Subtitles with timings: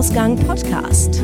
[0.00, 1.16] Ausgang Podcast.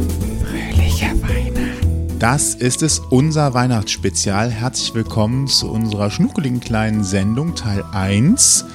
[0.45, 2.19] Fröhliche Weihnachten.
[2.19, 4.51] Das ist es, unser Weihnachtsspezial.
[4.51, 8.67] Herzlich willkommen zu unserer schnuckeligen kleinen Sendung Teil 1.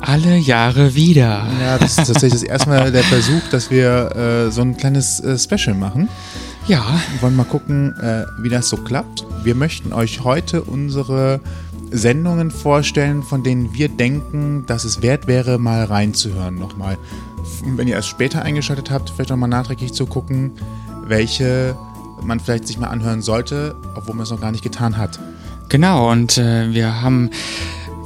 [0.00, 1.48] Alle Jahre wieder.
[1.60, 5.18] Ja, das ist tatsächlich das erste Mal der Versuch, dass wir äh, so ein kleines
[5.18, 6.08] äh, Special machen.
[6.68, 6.84] Ja.
[7.10, 9.26] Wir wollen mal gucken, äh, wie das so klappt.
[9.42, 11.40] Wir möchten euch heute unsere
[11.90, 16.98] Sendungen vorstellen, von denen wir denken, dass es wert wäre, mal reinzuhören nochmal.
[17.64, 20.52] Wenn ihr erst später eingeschaltet habt, vielleicht nochmal nachträglich zu gucken,
[21.04, 21.76] welche
[22.22, 25.18] man vielleicht sich mal anhören sollte, obwohl man es noch gar nicht getan hat.
[25.68, 27.30] Genau, und äh, wir haben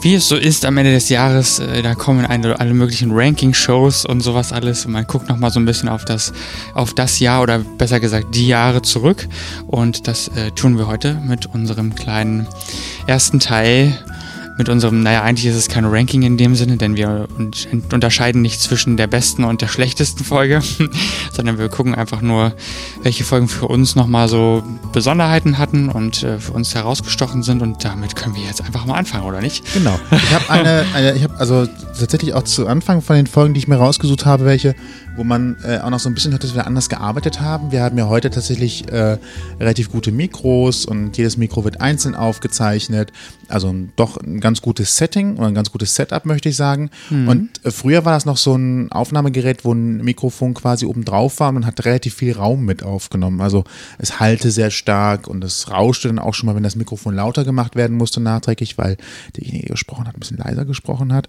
[0.03, 4.05] wie es so ist am Ende des Jahres, äh, da kommen eine, alle möglichen Ranking-Shows
[4.05, 6.33] und sowas alles und man guckt nochmal so ein bisschen auf das,
[6.75, 9.27] auf das Jahr oder besser gesagt die Jahre zurück
[9.67, 12.47] und das äh, tun wir heute mit unserem kleinen
[13.07, 13.99] ersten Teil
[14.59, 17.29] mit unserem, naja, eigentlich ist es kein Ranking in dem Sinne, denn wir
[17.93, 20.63] unterscheiden nicht zwischen der besten und der schlechtesten Folge,
[21.33, 22.53] sondern wir gucken einfach nur,
[23.03, 27.85] welche Folgen für uns nochmal so Besonderheiten hatten und äh, für uns herausgestochen sind und
[27.85, 29.65] damit können wir jetzt einfach mal anfangen, oder nicht?
[29.75, 29.99] Genau.
[30.11, 31.67] Ich habe eine, eine, ich habe also
[31.99, 34.75] tatsächlich auch zu Anfang von den Folgen, die ich mir rausgesucht habe, welche,
[35.17, 37.73] wo man äh, auch noch so ein bisschen hört, dass wir anders gearbeitet haben.
[37.73, 39.19] Wir haben ja heute tatsächlich äh,
[39.59, 43.13] relativ gute Mikros und jedes Mikro wird einzeln aufgezeichnet.
[43.49, 46.91] Also doch ein ganz gutes Setting oder ein ganz gutes Setup, möchte ich sagen.
[47.11, 47.29] Mhm.
[47.29, 51.41] Und äh, früher war das noch so ein Aufnahmegerät, wo ein Mikrofon quasi oben drauf
[51.41, 53.41] war und man hat relativ viel Raum mit aufgenommen.
[53.41, 53.65] Also
[53.99, 57.45] es halte sehr stark und es rauschte dann auch schon mal, wenn das Mikrofon lauter
[57.45, 58.97] gemacht werden musste nachträglich, weil
[59.37, 61.29] derjenige, der gesprochen hat, ein bisschen leiser gesprochen hat.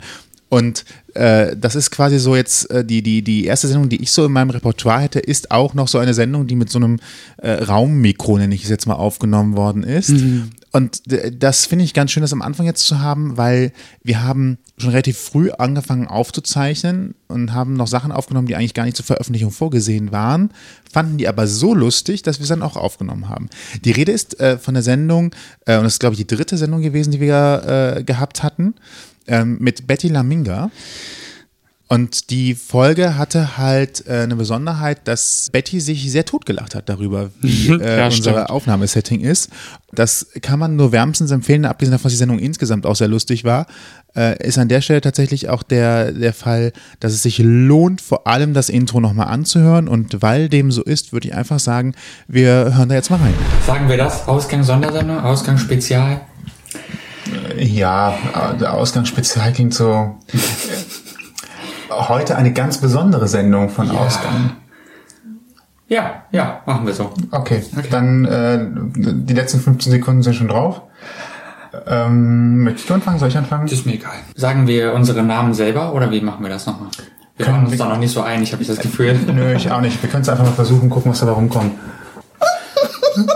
[0.50, 4.12] Und äh, das ist quasi so jetzt äh, die, die, die erste Sendung, die ich
[4.12, 7.00] so in meinem Repertoire hätte, ist auch noch so eine Sendung, die mit so einem
[7.38, 10.10] äh, Raummikro, nenne ich es jetzt mal, aufgenommen worden ist.
[10.10, 10.52] Mhm.
[10.72, 11.02] Und
[11.40, 13.72] das finde ich ganz schön, das am Anfang jetzt zu haben, weil
[14.04, 18.84] wir haben schon relativ früh angefangen aufzuzeichnen und haben noch Sachen aufgenommen, die eigentlich gar
[18.84, 20.52] nicht zur Veröffentlichung vorgesehen waren,
[20.92, 23.50] fanden die aber so lustig, dass wir es dann auch aufgenommen haben.
[23.86, 25.34] Die Rede ist äh, von der Sendung,
[25.66, 28.76] äh, und das ist glaube ich die dritte Sendung gewesen, die wir äh, gehabt hatten
[29.28, 30.72] ähm, mit Betty Laminga.
[31.90, 37.30] Und die Folge hatte halt äh, eine Besonderheit, dass Betty sich sehr totgelacht hat darüber,
[37.40, 39.50] wie äh, ja, unser Aufnahmesetting ist.
[39.94, 43.46] Das kann man nur wärmstens empfehlen, abgesehen davon, dass die Sendung insgesamt auch sehr lustig
[43.46, 43.68] war.
[44.18, 48.28] Äh, ist an der Stelle tatsächlich auch der, der Fall, dass es sich lohnt, vor
[48.28, 49.88] allem das Intro nochmal anzuhören.
[49.88, 51.96] Und weil dem so ist, würde ich einfach sagen,
[52.28, 53.34] wir hören da jetzt mal rein.
[53.66, 54.28] Sagen wir das?
[54.28, 56.20] Ausgang Sondersendung, Ausgang Spezial?
[57.58, 58.18] Ja,
[58.60, 60.16] der Ausgangsspezial klingt so.
[61.90, 63.94] Heute eine ganz besondere Sendung von ja.
[63.94, 64.52] Ausgang.
[65.88, 67.14] Ja, ja, machen wir so.
[67.32, 67.88] Okay, okay.
[67.90, 68.60] dann äh,
[68.96, 70.82] die letzten 15 Sekunden sind schon drauf.
[71.86, 73.20] Ähm, möchtest du anfangen?
[73.20, 73.68] Soll ich anfangen?
[73.68, 74.16] Das ist mir egal.
[74.36, 76.90] Sagen wir unsere Namen selber oder wie machen wir das nochmal?
[77.38, 79.14] Wir können uns da noch nicht so einig, habe ich das Gefühl.
[79.34, 80.02] Nö, ich auch nicht.
[80.02, 81.74] Wir können es einfach mal versuchen, gucken, was da rumkommt.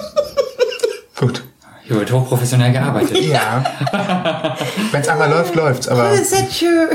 [1.19, 1.43] Gut.
[1.91, 3.19] Hier wird hochprofessionell gearbeitet.
[3.19, 3.61] Ja.
[4.93, 5.89] Wenn es einmal läuft, läuft's.
[5.89, 6.11] Aber.
[6.13, 6.87] Oh, sehr schön.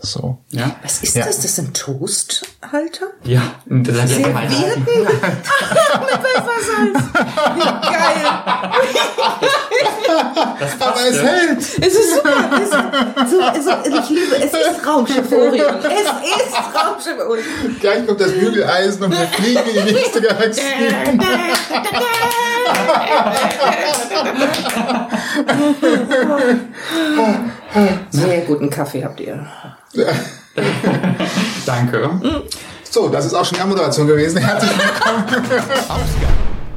[0.00, 0.38] So.
[0.50, 0.76] Ja.
[0.82, 1.26] Was ist ja.
[1.26, 1.36] das?
[1.36, 3.06] Das ist ein Toasthalter?
[3.24, 3.42] Ja.
[3.66, 4.34] Das ist Servietten?
[4.34, 4.48] Ach,
[6.00, 6.98] mit Pfeffersalz.
[7.54, 8.24] Wie geil.
[10.58, 11.58] Das Aber es hält.
[11.58, 12.50] Es ist super.
[12.54, 12.72] Es ist,
[13.30, 15.76] so, so, ich liebe, es ist Raumschiff Orion.
[15.78, 15.94] Es ist
[16.74, 17.76] Raumschiff Orion.
[17.80, 20.62] Gleich kommt das Bügeleisen und wir fliegen in die nächste Galaxie.
[28.10, 29.46] Sehr guten Kaffee habt ihr.
[31.66, 32.10] Danke.
[32.90, 34.38] So, das ist auch schon die Moderation gewesen.
[34.38, 35.24] Herzlich willkommen.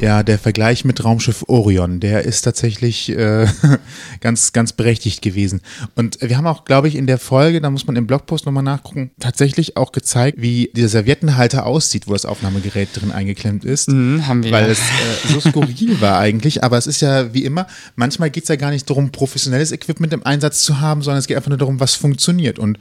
[0.02, 3.48] Ja, der Vergleich mit Raumschiff Orion, der ist tatsächlich äh,
[4.20, 5.62] ganz, ganz berechtigt gewesen.
[5.96, 8.64] Und wir haben auch, glaube ich, in der Folge, da muss man im Blogpost nochmal
[8.64, 13.90] nachgucken, tatsächlich auch gezeigt, wie dieser Serviettenhalter aussieht, wo das Aufnahmegerät drin eingeklemmt ist.
[13.90, 14.52] Mhm, haben wir.
[14.52, 16.64] Weil es äh, so skurril war eigentlich.
[16.64, 20.12] Aber es ist ja wie immer, manchmal geht es ja gar nicht darum, professionelles Equipment
[20.12, 22.60] im Einsatz zu haben, sondern es geht einfach nur darum, was funktioniert.
[22.60, 22.78] Und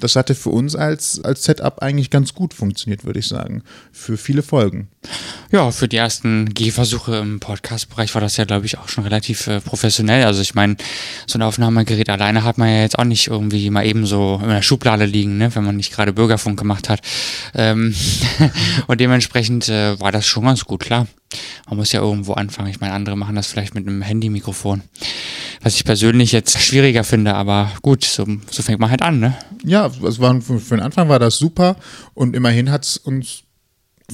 [0.00, 3.62] das hatte für uns als, als Setup eigentlich ganz gut funktioniert, würde ich sagen.
[3.92, 4.88] Für viele Folgen.
[5.50, 9.46] Ja, für die ersten Gehversuche im Podcast-Bereich war das ja, glaube ich, auch schon relativ
[9.46, 10.24] äh, professionell.
[10.24, 10.76] Also ich meine,
[11.26, 14.48] so ein Aufnahmegerät alleine hat man ja jetzt auch nicht irgendwie mal eben so in
[14.48, 17.00] der Schublade liegen, ne, wenn man nicht gerade Bürgerfunk gemacht hat.
[17.54, 17.94] Ähm
[18.86, 21.06] und dementsprechend äh, war das schon ganz gut, klar.
[21.68, 22.70] Man muss ja irgendwo anfangen.
[22.70, 24.82] Ich meine, andere machen das vielleicht mit einem Handy-Mikrofon.
[25.62, 29.36] Was ich persönlich jetzt schwieriger finde, aber gut, so, so fängt man halt an, ne?
[29.64, 31.76] Ja, es war, für den Anfang war das super
[32.14, 33.42] und immerhin hat es uns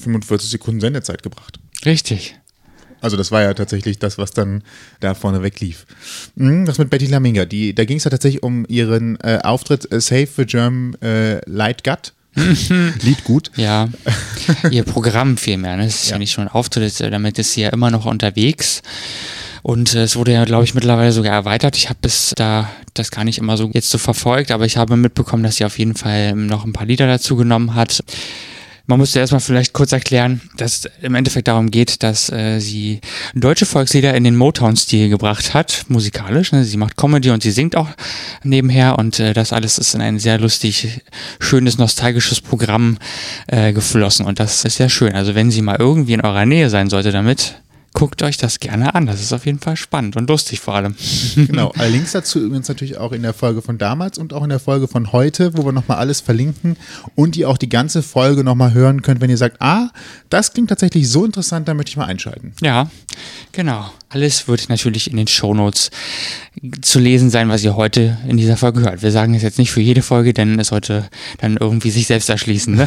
[0.01, 1.59] 45 Sekunden Sendezeit gebracht.
[1.85, 2.37] Richtig.
[3.03, 4.63] Also das war ja tatsächlich das, was dann
[5.01, 5.87] da vorne weg lief.
[6.37, 9.91] Hm, das mit Betty Laminga, die, da ging es ja tatsächlich um ihren äh, Auftritt
[9.91, 12.15] äh, Save the German äh, Light Gut
[13.03, 13.51] Lied gut.
[13.57, 13.89] Ja,
[14.71, 15.77] ihr Programm vielmehr.
[15.77, 15.85] Ne?
[15.85, 16.13] Das ist ja.
[16.13, 18.83] ja nicht schon ein Auftritt, damit ist sie ja immer noch unterwegs.
[19.63, 21.77] Und äh, es wurde ja, glaube ich, mittlerweile sogar erweitert.
[21.77, 24.97] Ich habe bis da das gar nicht immer so jetzt so verfolgt, aber ich habe
[24.97, 28.03] mitbekommen, dass sie auf jeden Fall noch ein paar Lieder dazu genommen hat.
[28.87, 33.01] Man musste erstmal vielleicht kurz erklären, dass es im Endeffekt darum geht, dass äh, sie
[33.35, 36.53] deutsche Volkslieder in den Motown-Stil gebracht hat, musikalisch.
[36.53, 36.65] Ne?
[36.65, 37.89] Sie macht Comedy und sie singt auch
[38.43, 41.03] nebenher und äh, das alles ist in ein sehr lustig,
[41.39, 42.99] schönes, nostalgisches Programm
[43.47, 45.15] äh, geflossen und das ist sehr schön.
[45.15, 47.55] Also wenn sie mal irgendwie in eurer Nähe sein sollte damit,
[47.95, 49.07] guckt euch das gerne an.
[49.07, 50.95] Das ist auf jeden Fall spannend und lustig vor allem.
[51.35, 54.51] Genau, alle Links dazu übrigens natürlich auch in der Folge von damals und auch in
[54.51, 56.77] der Folge von heute, wo wir nochmal alles verlinken
[57.15, 59.91] und ihr auch die ganze Folge nochmal hören könnt, wenn ihr sagt, ah,
[60.31, 62.55] das klingt tatsächlich so interessant, da möchte ich mal einschalten.
[62.61, 62.91] Ja,
[63.53, 63.91] genau.
[64.09, 65.91] Alles wird natürlich in den Shownotes
[66.83, 69.03] zu lesen sein, was ihr heute in dieser Folge hört.
[69.03, 71.09] Wir sagen es jetzt nicht für jede Folge, denn es sollte
[71.39, 72.75] dann irgendwie sich selbst erschließen.
[72.75, 72.87] Ne?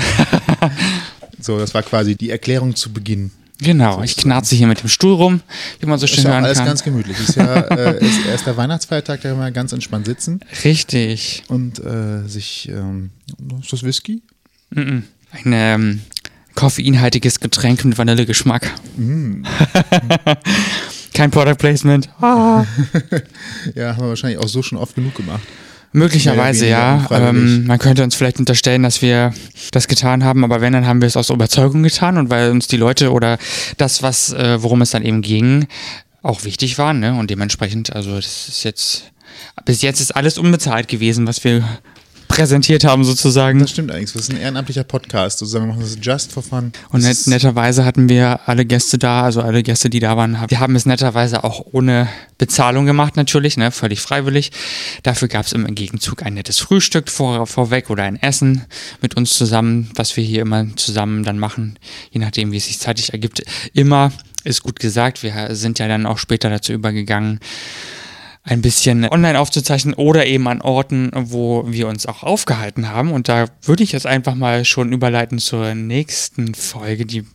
[1.40, 3.32] so, das war quasi die Erklärung zu Beginn.
[3.60, 5.42] Genau, ich knarze hier mit dem Stuhl rum,
[5.80, 6.68] wie man so schön ist ja hören alles kann.
[6.68, 7.18] ganz gemütlich.
[7.20, 10.42] Ist ja äh, ist erst der Weihnachtsfeiertag, da kann man ganz entspannt sitzen.
[10.64, 11.44] Richtig.
[11.48, 13.12] Und äh, sich, ähm,
[13.62, 14.22] ist das Whisky?
[14.72, 15.04] Mm -mm.
[15.32, 16.02] Ein ähm,
[16.56, 18.72] koffeinhaltiges Getränk mit Vanillegeschmack.
[18.98, 19.44] Mm.
[21.14, 22.10] Kein Product Placement.
[22.20, 22.66] Ah.
[23.76, 25.44] ja, haben wir wahrscheinlich auch so schon oft genug gemacht.
[25.96, 27.08] Möglicherweise ja.
[27.10, 29.34] Ähm, man könnte uns vielleicht unterstellen, dass wir
[29.72, 32.68] das getan haben, aber wenn, dann haben wir es aus Überzeugung getan und weil uns
[32.68, 33.38] die Leute oder
[33.78, 35.68] das, was, äh, worum es dann eben ging,
[36.22, 37.14] auch wichtig war, ne?
[37.14, 39.12] Und dementsprechend, also das ist jetzt,
[39.64, 41.64] bis jetzt ist alles unbezahlt gewesen, was wir
[42.36, 43.60] präsentiert haben sozusagen.
[43.60, 44.12] Das stimmt eigentlich.
[44.12, 45.40] Das ist ein ehrenamtlicher Podcast.
[45.40, 46.74] Sozusagen, wir machen das just for fun.
[46.90, 50.38] Und net, netterweise hatten wir alle Gäste da, also alle Gäste, die da waren.
[50.50, 54.52] Wir haben es netterweise auch ohne Bezahlung gemacht natürlich, ne, völlig freiwillig.
[55.04, 58.66] Dafür gab es im Gegenzug ein nettes Frühstück vor, vorweg oder ein Essen
[59.02, 61.80] mit uns zusammen, was wir hier immer zusammen dann machen,
[62.12, 63.44] je nachdem, wie es sich zeitlich ergibt.
[63.74, 64.12] Immer
[64.44, 65.24] ist gut gesagt.
[65.24, 67.40] Wir sind ja dann auch später dazu übergegangen,
[68.46, 73.12] ein bisschen online aufzuzeichnen oder eben an Orten, wo wir uns auch aufgehalten haben.
[73.12, 77.26] Und da würde ich jetzt einfach mal schon überleiten zur nächsten Folge, die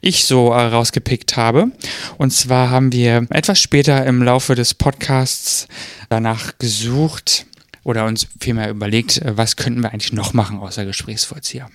[0.00, 1.70] ich so äh, rausgepickt habe.
[2.18, 5.68] Und zwar haben wir etwas später im Laufe des Podcasts
[6.08, 7.46] danach gesucht
[7.84, 11.68] oder uns vielmehr überlegt, äh, was könnten wir eigentlich noch machen außer Gesprächsvollzieher.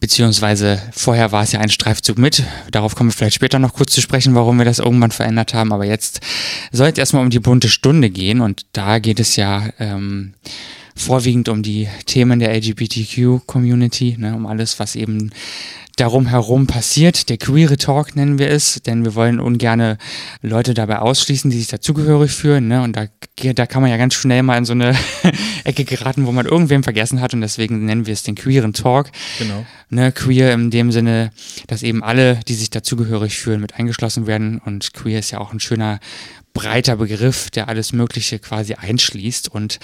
[0.00, 2.42] Beziehungsweise vorher war es ja ein Streifzug mit.
[2.70, 5.72] Darauf kommen wir vielleicht später noch kurz zu sprechen, warum wir das irgendwann verändert haben.
[5.72, 6.20] Aber jetzt
[6.72, 8.40] soll es erstmal um die bunte Stunde gehen.
[8.40, 10.32] Und da geht es ja ähm,
[10.96, 15.32] vorwiegend um die Themen der LGBTQ-Community, ne, um alles, was eben
[16.00, 17.28] darum herum passiert.
[17.28, 19.98] Der queere Talk nennen wir es, denn wir wollen ungerne
[20.40, 22.68] Leute dabei ausschließen, die sich dazugehörig fühlen.
[22.68, 22.82] Ne?
[22.82, 23.06] Und da,
[23.52, 24.96] da kann man ja ganz schnell mal in so eine
[25.64, 27.34] Ecke geraten, wo man irgendwem vergessen hat.
[27.34, 29.10] Und deswegen nennen wir es den queeren Talk.
[29.38, 29.66] Genau.
[29.90, 31.32] Ne, queer in dem Sinne,
[31.66, 34.58] dass eben alle, die sich dazugehörig fühlen, mit eingeschlossen werden.
[34.64, 36.00] Und queer ist ja auch ein schöner
[36.52, 39.48] breiter Begriff, der alles Mögliche quasi einschließt.
[39.48, 39.78] Und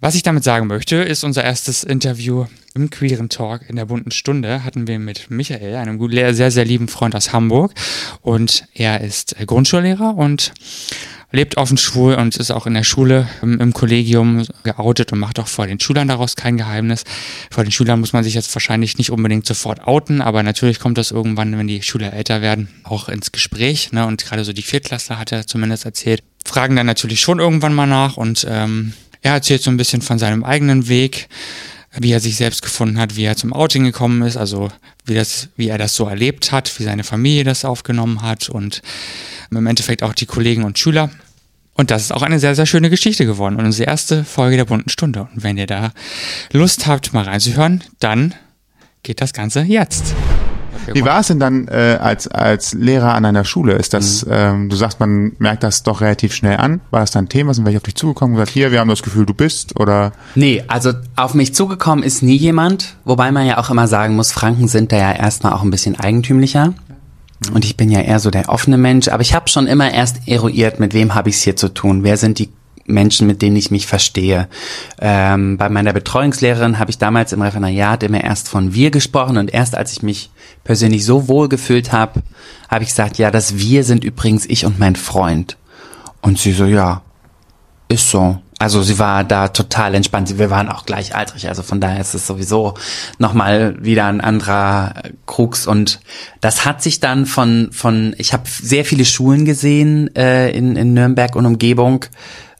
[0.00, 4.12] was ich damit sagen möchte, ist unser erstes Interview im Queeren Talk in der bunten
[4.12, 5.98] Stunde hatten wir mit Michael, einem
[6.34, 7.72] sehr, sehr lieben Freund aus Hamburg.
[8.22, 10.52] Und er ist Grundschullehrer und
[11.32, 15.38] lebt offen schwul und ist auch in der Schule im, im, Kollegium geoutet und macht
[15.38, 17.04] auch vor den Schülern daraus kein Geheimnis.
[17.50, 20.98] Vor den Schülern muss man sich jetzt wahrscheinlich nicht unbedingt sofort outen, aber natürlich kommt
[20.98, 23.92] das irgendwann, wenn die Schüler älter werden, auch ins Gespräch.
[23.92, 24.06] Ne?
[24.06, 27.86] Und gerade so die Viertklässler hat er zumindest erzählt, fragen dann natürlich schon irgendwann mal
[27.86, 31.28] nach und ähm, er erzählt so ein bisschen von seinem eigenen Weg,
[31.98, 34.70] wie er sich selbst gefunden hat, wie er zum Outing gekommen ist, also
[35.04, 38.82] wie, das, wie er das so erlebt hat, wie seine Familie das aufgenommen hat und
[39.50, 41.10] im Endeffekt auch die Kollegen und Schüler.
[41.74, 44.66] Und das ist auch eine sehr, sehr schöne Geschichte geworden und unsere erste Folge der
[44.66, 45.28] bunten Stunde.
[45.34, 45.92] Und wenn ihr da
[46.52, 48.34] Lust habt, mal reinzuhören, dann
[49.02, 50.14] geht das Ganze jetzt.
[50.94, 53.74] Wie war es denn dann äh, als, als Lehrer an einer Schule?
[53.74, 54.32] Ist das, mhm.
[54.32, 56.80] ähm, du sagst, man merkt das doch relativ schnell an.
[56.90, 57.54] War das dann ein Thema?
[57.54, 59.78] Sind welche auf dich zugekommen und gesagt, hier, wir haben das Gefühl, du bist?
[59.78, 60.12] Oder?
[60.34, 64.32] Nee, also auf mich zugekommen ist nie jemand, wobei man ja auch immer sagen muss,
[64.32, 66.66] Franken sind da ja erstmal auch ein bisschen eigentümlicher.
[66.68, 67.54] Mhm.
[67.54, 70.28] Und ich bin ja eher so der offene Mensch, aber ich habe schon immer erst
[70.28, 72.02] eruiert, mit wem habe ich es hier zu tun?
[72.02, 72.50] Wer sind die
[72.92, 74.48] Menschen, mit denen ich mich verstehe.
[75.00, 79.52] Ähm, bei meiner Betreuungslehrerin habe ich damals im Referendariat immer erst von wir gesprochen und
[79.52, 80.30] erst als ich mich
[80.64, 82.22] persönlich so wohl gefühlt habe,
[82.68, 85.56] habe ich gesagt, ja, das wir sind übrigens ich und mein Freund.
[86.20, 87.02] Und sie so, ja,
[87.88, 88.38] ist so.
[88.60, 90.38] Also sie war da total entspannt.
[90.38, 92.74] Wir waren auch gleichaltrig, also von daher ist es sowieso
[93.18, 94.92] nochmal wieder ein anderer
[95.24, 95.66] Krux.
[95.66, 96.00] Und
[96.42, 100.92] das hat sich dann von, von ich habe sehr viele Schulen gesehen äh, in, in
[100.92, 102.04] Nürnberg und Umgebung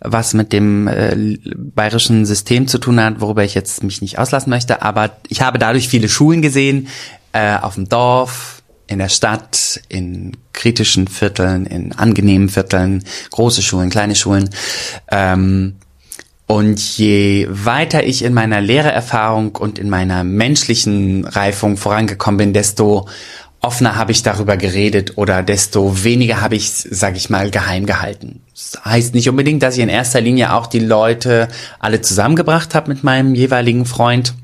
[0.00, 4.50] was mit dem äh, bayerischen System zu tun hat, worüber ich jetzt mich nicht auslassen
[4.50, 4.82] möchte.
[4.82, 6.88] Aber ich habe dadurch viele Schulen gesehen,
[7.32, 13.88] äh, auf dem Dorf, in der Stadt, in kritischen Vierteln, in angenehmen Vierteln, große Schulen,
[13.88, 14.50] kleine Schulen.
[15.10, 15.76] Ähm,
[16.46, 23.06] und je weiter ich in meiner Lehrererfahrung und in meiner menschlichen Reifung vorangekommen bin, desto
[23.60, 28.42] offener habe ich darüber geredet oder desto weniger habe ich, sage ich mal, geheim gehalten.
[28.60, 31.48] Das heißt nicht unbedingt, dass ich in erster Linie auch die Leute
[31.78, 34.34] alle zusammengebracht habe mit meinem jeweiligen Freund,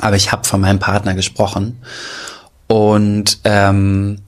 [0.00, 1.78] aber ich habe von meinem Partner gesprochen.
[2.66, 4.18] Und ähm,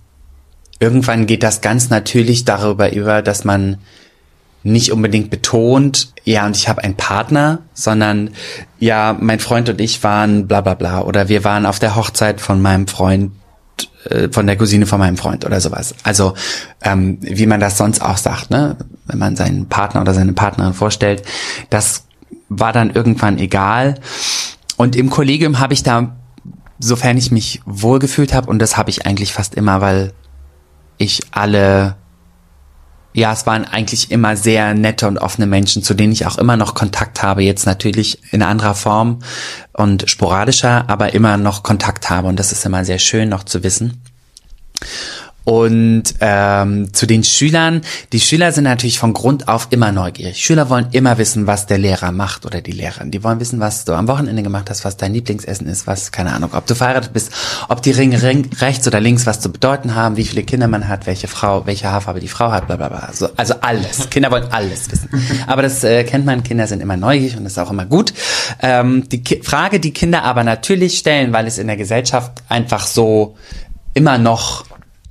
[0.78, 3.78] irgendwann geht das ganz natürlich darüber über, dass man
[4.62, 8.30] nicht unbedingt betont, ja, und ich habe einen Partner, sondern
[8.80, 11.02] ja, mein Freund und ich waren bla bla bla.
[11.02, 13.33] Oder wir waren auf der Hochzeit von meinem Freund
[14.11, 15.95] äh, von der Cousine von meinem Freund oder sowas.
[16.03, 16.35] Also
[16.83, 18.77] ähm, wie man das sonst auch sagt, ne?
[19.07, 21.23] wenn man seinen Partner oder seine Partnerin vorstellt,
[21.71, 22.05] das
[22.49, 23.97] war dann irgendwann egal.
[24.77, 26.17] Und im Kollegium habe ich da,
[26.79, 30.13] sofern ich mich wohlgefühlt habe, und das habe ich eigentlich fast immer, weil
[30.99, 31.97] ich alle
[33.17, 36.59] ja, es waren eigentlich immer sehr nette und offene Menschen, zu denen ich auch immer
[36.59, 37.43] noch Kontakt habe.
[37.43, 39.21] Jetzt natürlich in anderer Form
[39.73, 42.29] und sporadischer, aber immer noch Kontakt habe.
[42.29, 44.03] Und das ist immer sehr schön noch zu wissen.
[45.47, 50.38] Und ähm, zu den Schülern, die Schüler sind natürlich von Grund auf immer neugierig.
[50.38, 53.12] Schüler wollen immer wissen, was der Lehrer macht oder die Lehrerin.
[53.12, 56.33] Die wollen wissen, was du am Wochenende gemacht hast, was dein Lieblingsessen ist, was, keine
[56.33, 57.31] Ahnung, ob du verheiratet bist,
[57.69, 60.88] ob die Ringe ring, rechts oder links was zu bedeuten haben, wie viele Kinder man
[60.88, 62.99] hat, welche Frau, welche Haarfarbe die Frau hat, bla bla bla.
[62.99, 64.11] Also, also alles.
[64.11, 65.11] Kinder wollen alles wissen.
[65.47, 68.12] Aber das äh, kennt man, Kinder sind immer neugierig und das ist auch immer gut.
[68.62, 72.85] Ähm, die Ki Frage, die Kinder aber natürlich stellen, weil es in der Gesellschaft einfach
[72.85, 73.37] so
[73.95, 74.66] immer noch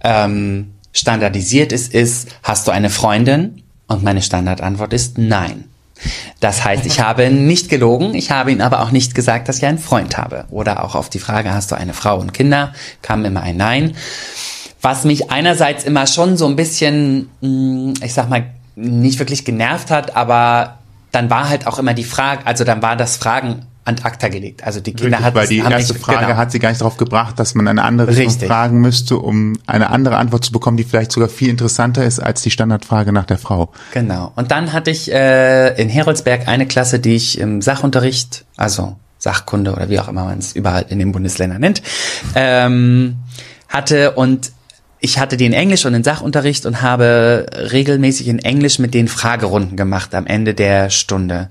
[0.06, 3.64] ähm, standardisiert ist, ist, hast du eine Freundin?
[3.88, 5.66] Und meine Standardantwort ist nein.
[6.40, 9.66] Das heißt, ich habe nicht gelogen, ich habe ihn aber auch nicht gesagt, dass ich
[9.66, 10.46] einen Freund habe.
[10.50, 13.96] Oder auch auf die Frage, hast du eine Frau und Kinder, kam immer ein Nein.
[14.82, 18.46] Was mich einerseits immer schon so ein bisschen, mm, ich sag mal,
[18.76, 20.80] nicht wirklich genervt hat, aber
[21.12, 24.64] dann war halt auch immer die Frage, also dann war das Fragen an acta gelegt.
[24.64, 26.38] Also die Kinder Richtig, hat weil die erste nicht- Frage genau.
[26.38, 29.92] hat sie gar nicht darauf gebracht, dass man eine andere Richtung fragen müsste, um eine
[29.92, 33.38] andere Antwort zu bekommen, die vielleicht sogar viel interessanter ist als die Standardfrage nach der
[33.38, 33.72] Frau.
[33.94, 34.32] Genau.
[34.36, 39.72] Und dann hatte ich äh, in Heroldsberg eine Klasse, die ich im Sachunterricht, also Sachkunde
[39.74, 41.82] oder wie auch immer man es überall in den Bundesländern nennt,
[42.36, 43.18] ähm,
[43.70, 44.52] hatte und
[45.00, 49.08] ich hatte die in Englisch und in Sachunterricht und habe regelmäßig in Englisch mit denen
[49.08, 51.50] Fragerunden gemacht am Ende der Stunde.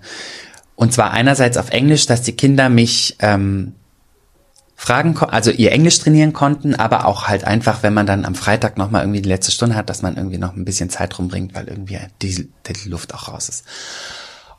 [0.76, 3.74] Und zwar einerseits auf Englisch, dass die Kinder mich ähm,
[4.76, 8.76] fragen, also ihr Englisch trainieren konnten, aber auch halt einfach, wenn man dann am Freitag
[8.76, 11.68] nochmal irgendwie die letzte Stunde hat, dass man irgendwie noch ein bisschen Zeit rumbringt, weil
[11.68, 13.64] irgendwie die, die Luft auch raus ist.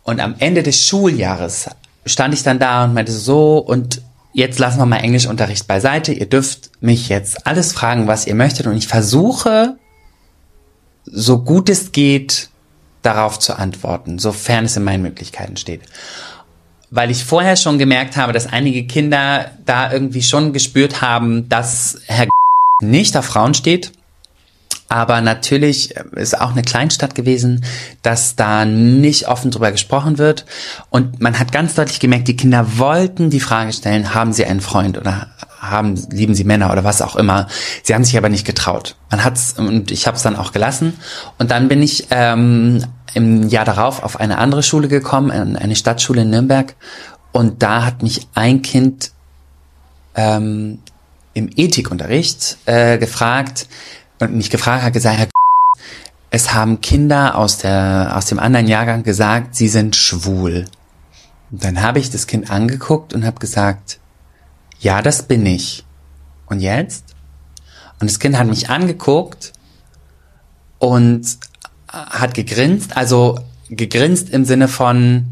[0.03, 1.69] Und am Ende des Schuljahres
[2.05, 4.01] stand ich dann da und meinte so, und
[4.33, 6.13] jetzt lassen wir mal Englischunterricht beiseite.
[6.13, 8.67] Ihr dürft mich jetzt alles fragen, was ihr möchtet.
[8.67, 9.77] Und ich versuche,
[11.05, 12.49] so gut es geht,
[13.05, 15.81] darauf zu antworten, sofern es in meinen Möglichkeiten steht.
[16.91, 21.99] Weil ich vorher schon gemerkt habe, dass einige Kinder da irgendwie schon gespürt haben, dass
[22.07, 22.27] Herr
[22.81, 23.91] nicht auf Frauen steht.
[24.87, 27.65] Aber natürlich ist auch eine Kleinstadt gewesen,
[28.03, 30.45] dass da nicht offen drüber gesprochen wird.
[30.91, 34.61] Und man hat ganz deutlich gemerkt, die Kinder wollten die Frage stellen, haben sie einen
[34.61, 35.27] Freund oder
[35.59, 37.47] haben, lieben sie Männer oder was auch immer.
[37.81, 38.95] Sie haben sich aber nicht getraut.
[39.09, 40.93] Man hat's, und ich habe es dann auch gelassen.
[41.39, 42.85] Und dann bin ich ähm,
[43.15, 46.75] im Jahr darauf auf eine andere Schule gekommen, in eine Stadtschule in Nürnberg.
[47.31, 49.11] Und da hat mich ein Kind
[50.15, 50.79] ähm,
[51.33, 53.67] im Ethikunterricht äh, gefragt,
[54.19, 55.27] und nicht gefragt, hat gesagt, Herr
[56.29, 60.65] es haben Kinder aus, der, aus dem anderen Jahrgang gesagt, sie sind schwul.
[61.49, 63.99] Und dann habe ich das Kind angeguckt und habe gesagt,
[64.81, 65.85] ja, das bin ich.
[66.47, 67.15] Und jetzt?
[68.01, 69.53] Und das Kind hat mich angeguckt
[70.79, 71.37] und
[71.95, 75.25] hat gegrinst, also gegrinst im Sinne von,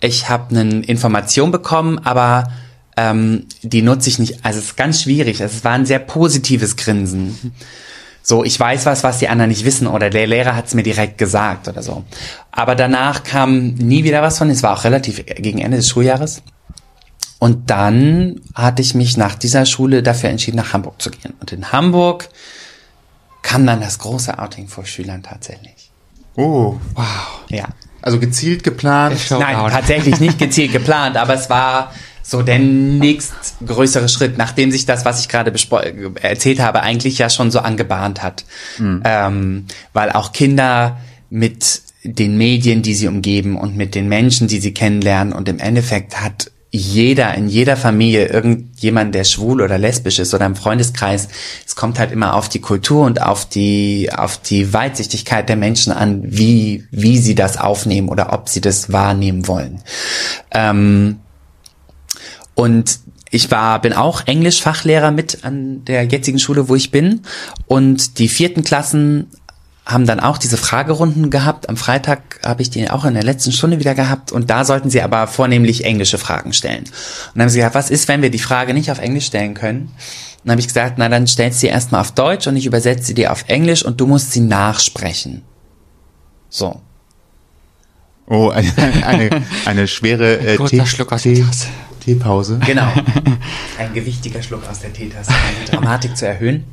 [0.00, 2.50] ich habe eine Information bekommen, aber
[2.96, 4.44] ähm, die nutze ich nicht.
[4.44, 5.40] Also es ist ganz schwierig.
[5.40, 7.52] Es war ein sehr positives Grinsen.
[8.22, 10.82] So, ich weiß was, was die anderen nicht wissen oder der Lehrer hat es mir
[10.82, 12.04] direkt gesagt oder so.
[12.52, 14.48] Aber danach kam nie wieder was von.
[14.48, 16.42] Es war auch relativ gegen Ende des Schuljahres.
[17.38, 21.34] Und dann hatte ich mich nach dieser Schule dafür entschieden, nach Hamburg zu gehen.
[21.40, 22.30] Und in Hamburg
[23.44, 25.90] kam dann das große Outing vor Schülern tatsächlich.
[26.34, 26.76] Oh,
[27.48, 27.66] Ja.
[28.02, 29.16] also gezielt geplant.
[29.30, 35.04] Nein, tatsächlich nicht gezielt geplant, aber es war so der nächstgrößere Schritt, nachdem sich das,
[35.04, 35.52] was ich gerade
[36.22, 38.44] erzählt habe, eigentlich ja schon so angebahnt hat.
[39.04, 40.98] Ähm, weil auch Kinder
[41.28, 45.32] mit den Medien, die sie umgeben und mit den Menschen, die sie kennenlernen.
[45.34, 50.44] Und im Endeffekt hat jeder, in jeder Familie irgendjemand, der schwul oder lesbisch ist oder
[50.44, 51.28] im Freundeskreis.
[51.64, 55.92] Es kommt halt immer auf die Kultur und auf die, auf die Weitsichtigkeit der Menschen
[55.92, 59.82] an, wie, wie sie das aufnehmen oder ob sie das wahrnehmen wollen.
[60.50, 61.20] Ähm,
[62.56, 62.98] und
[63.30, 67.20] ich war, bin auch Englischfachlehrer mit an der jetzigen Schule, wo ich bin.
[67.66, 69.28] Und die vierten Klassen
[69.86, 71.68] haben dann auch diese Fragerunden gehabt.
[71.68, 74.88] Am Freitag habe ich die auch in der letzten Stunde wieder gehabt und da sollten
[74.88, 76.84] sie aber vornehmlich englische Fragen stellen.
[76.84, 76.90] Und
[77.34, 79.82] dann haben sie gesagt, was ist, wenn wir die Frage nicht auf Englisch stellen können?
[79.82, 79.90] Und
[80.44, 83.04] dann habe ich gesagt, na dann stellst du sie erstmal auf Deutsch und ich übersetze
[83.04, 85.42] sie dir auf Englisch und du musst sie nachsprechen.
[86.48, 86.80] So.
[88.26, 88.72] Oh, eine,
[89.04, 91.66] eine, eine schwere äh, Kurzer Tee, Schluck aus der Tasse.
[92.04, 92.58] Teepause.
[92.64, 92.90] Genau.
[93.78, 96.64] Ein gewichtiger Schluck aus der Teetasse, um die Dramatik zu erhöhen.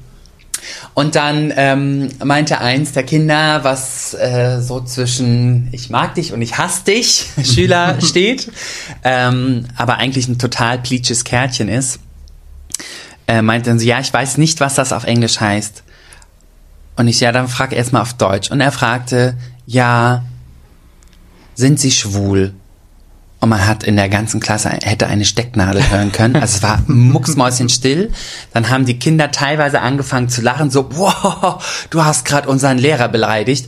[0.93, 6.41] Und dann ähm, meinte eins der Kinder, was äh, so zwischen ich mag dich und
[6.41, 8.51] ich hasse dich Schüler steht,
[9.03, 11.99] ähm, aber eigentlich ein total pleatsches Kärtchen ist,
[13.27, 15.83] äh, meinte dann so, ja, ich weiß nicht, was das auf Englisch heißt.
[16.97, 18.51] Und ich, ja, dann frag erst mal auf Deutsch.
[18.51, 20.23] Und er fragte, ja,
[21.55, 22.53] sind Sie schwul?
[23.41, 26.35] Und man hat in der ganzen Klasse hätte eine Stecknadel hören können.
[26.35, 28.11] Also es war mucksmäuschenstill.
[28.53, 33.07] Dann haben die Kinder teilweise angefangen zu lachen, so, wow, du hast gerade unseren Lehrer
[33.07, 33.67] beleidigt.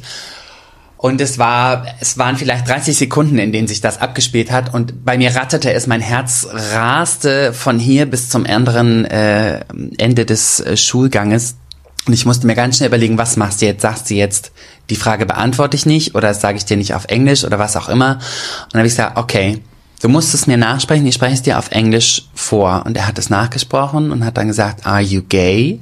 [1.03, 4.74] Und es war, es waren vielleicht 30 Sekunden, in denen sich das abgespielt hat.
[4.74, 9.65] Und bei mir ratterte es, mein Herz raste von hier bis zum anderen äh,
[9.98, 11.56] Ende des äh, Schulganges.
[12.05, 13.81] Und ich musste mir ganz schnell überlegen, was machst du jetzt?
[13.81, 14.51] Sagst du jetzt,
[14.89, 17.88] die Frage beantworte ich nicht oder sage ich dir nicht auf Englisch oder was auch
[17.88, 18.15] immer?
[18.15, 19.62] Und dann habe ich gesagt, okay,
[20.01, 22.83] du musst es mir nachsprechen, ich spreche es dir auf Englisch vor.
[22.86, 25.79] Und er hat es nachgesprochen und hat dann gesagt, are you gay?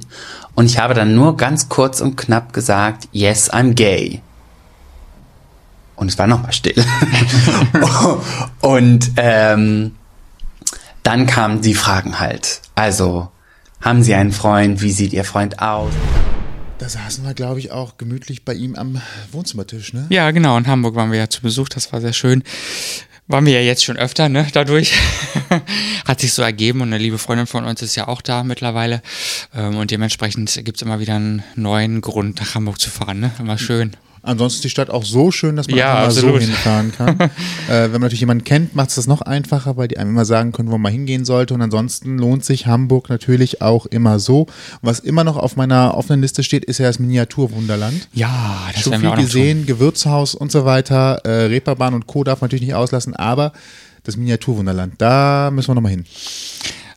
[0.54, 4.20] Und ich habe dann nur ganz kurz und knapp gesagt, yes, I'm gay.
[5.96, 6.74] Und es war nochmal still.
[8.60, 9.96] und ähm,
[11.02, 12.60] dann kamen die Fragen halt.
[12.74, 13.28] Also,
[13.82, 14.80] haben Sie einen Freund?
[14.80, 15.92] Wie sieht Ihr Freund aus?
[16.78, 20.06] Da saßen wir, glaube ich, auch gemütlich bei ihm am Wohnzimmertisch, ne?
[20.08, 20.56] Ja, genau.
[20.56, 21.68] In Hamburg waren wir ja zu Besuch.
[21.68, 22.42] Das war sehr schön.
[23.28, 24.46] Waren wir ja jetzt schon öfter, ne?
[24.52, 24.92] Dadurch
[26.06, 29.00] hat sich so ergeben und eine liebe Freundin von uns ist ja auch da mittlerweile.
[29.54, 33.30] Ähm, Und dementsprechend gibt es immer wieder einen neuen Grund, nach Hamburg zu fahren, ne?
[33.38, 33.92] Immer schön.
[34.24, 37.18] Ansonsten ist die Stadt auch so schön, dass man Ja, mal so hinfahren kann.
[37.20, 37.30] äh,
[37.68, 40.52] wenn man natürlich jemanden kennt, macht es das noch einfacher, weil die einem immer sagen
[40.52, 41.54] können, wo man hingehen sollte.
[41.54, 44.42] Und ansonsten lohnt sich Hamburg natürlich auch immer so.
[44.42, 44.48] Und
[44.82, 48.08] was immer noch auf meiner offenen Liste steht, ist ja das Miniaturwunderland.
[48.12, 51.20] Ja, das Schon werden wir viel auch gesehen, Gewürzhaus und so weiter.
[51.24, 52.22] Äh, Reeperbahn und Co.
[52.22, 53.52] darf man natürlich nicht auslassen, aber
[54.04, 56.04] das Miniaturwunderland, da müssen wir nochmal hin.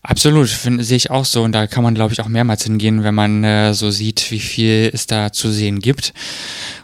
[0.07, 1.41] Absolut, sehe ich auch so.
[1.41, 4.39] Und da kann man, glaube ich, auch mehrmals hingehen, wenn man äh, so sieht, wie
[4.39, 6.13] viel es da zu sehen gibt.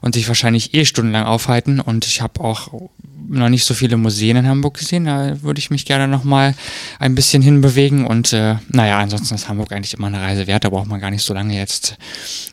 [0.01, 1.79] Und sich wahrscheinlich eh stundenlang aufhalten.
[1.79, 2.89] Und ich habe auch
[3.29, 5.05] noch nicht so viele Museen in Hamburg gesehen.
[5.05, 6.55] Da würde ich mich gerne noch mal
[6.97, 8.07] ein bisschen hinbewegen.
[8.07, 10.63] Und äh, naja, ansonsten ist Hamburg eigentlich immer eine Reise wert.
[10.63, 11.97] Da braucht man gar nicht so lange jetzt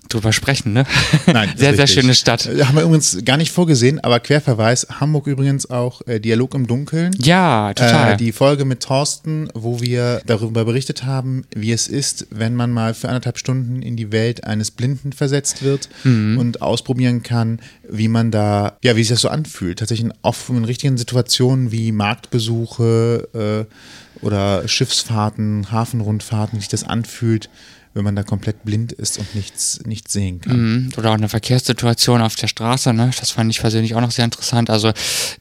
[0.08, 0.72] drüber sprechen.
[0.72, 0.84] Ne?
[1.26, 2.46] Nein, sehr, sehr schöne Stadt.
[2.46, 6.66] Äh, Haben wir übrigens gar nicht vorgesehen, aber Querverweis, Hamburg übrigens auch äh, Dialog im
[6.66, 7.12] Dunkeln.
[7.18, 8.14] Ja, total.
[8.14, 12.70] Äh, die Folge mit Thorsten, wo wir darüber berichtet haben, wie es ist, wenn man
[12.70, 16.38] mal für anderthalb Stunden in die Welt eines Blinden versetzt wird Mhm.
[16.38, 19.78] und ausprobieren kann, wie man da, ja, wie sich das so anfühlt.
[19.78, 27.48] Tatsächlich in offenen, richtigen Situationen wie Marktbesuche äh, oder Schiffsfahrten, Hafenrundfahrten, wie sich das anfühlt,
[27.94, 30.56] wenn man da komplett blind ist und nichts, nichts sehen kann.
[30.56, 30.90] Mhm.
[30.96, 33.10] Oder auch eine Verkehrssituation auf der Straße, ne?
[33.18, 34.70] Das fand ich persönlich auch noch sehr interessant.
[34.70, 34.92] Also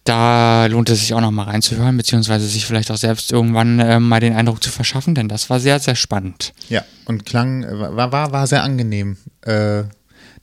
[0.04, 4.00] da lohnt es sich auch noch mal reinzuhören, beziehungsweise sich vielleicht auch selbst irgendwann äh,
[4.00, 6.54] mal den Eindruck zu verschaffen, denn das war sehr, sehr spannend.
[6.70, 9.18] Ja, und klang, war, war, war sehr angenehm.
[9.42, 9.84] Äh,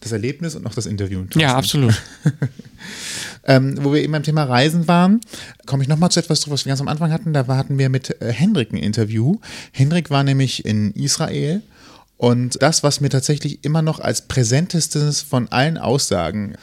[0.01, 1.21] das Erlebnis und auch das Interview.
[1.21, 1.41] Thorsten.
[1.41, 1.95] Ja, absolut.
[3.47, 5.21] Ähm, wo wir eben beim Thema Reisen waren,
[5.67, 7.35] komme ich nochmal zu etwas, was wir ganz am Anfang hatten.
[7.35, 9.37] Da hatten wir mit äh, Hendrik ein Interview.
[9.73, 11.63] Hendrik war nämlich in Israel.
[12.25, 16.55] Und das, was mir tatsächlich immer noch als präsentestes von allen Aussagen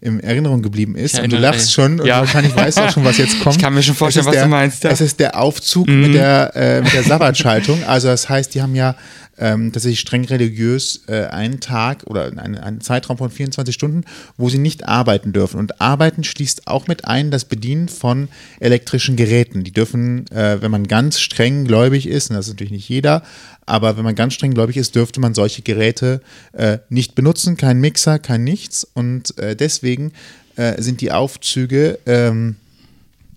[0.00, 1.74] in Erinnerung geblieben ist, Ich und du erinnere lachst mich.
[1.74, 2.20] schon und Ja.
[2.20, 3.56] wahrscheinlich weißt du auch schon, was jetzt kommt.
[3.56, 4.88] Ich kann mir schon vorstellen, was du der, meinst, ja.
[4.90, 4.94] Mhm.
[4.94, 7.84] Es ist der Aufzug mit der, äh, mit der Sabbatschaltung.
[7.84, 8.94] Also das heißt, die haben ja
[9.40, 14.04] ähm, tatsächlich streng religiös äh, einen Tag oder einen, einen Zeitraum von 24 Stunden,
[14.36, 15.58] wo sie nicht arbeiten dürfen.
[15.58, 18.28] Und arbeiten schließt auch mit ein das Bedienen von
[18.60, 19.64] elektrischen Geräten.
[19.64, 23.22] Die dürfen, äh, wenn man ganz streng gläubig ist, und das ist natürlich nicht jeder,
[23.66, 26.20] aber wenn man ganz streng gläubig ist, dürfte man solche Geräte
[26.52, 28.86] äh, nicht benutzen, kein Mixer, kein nichts.
[28.94, 30.12] Und äh, deswegen
[30.56, 32.56] äh, sind die Aufzüge ähm,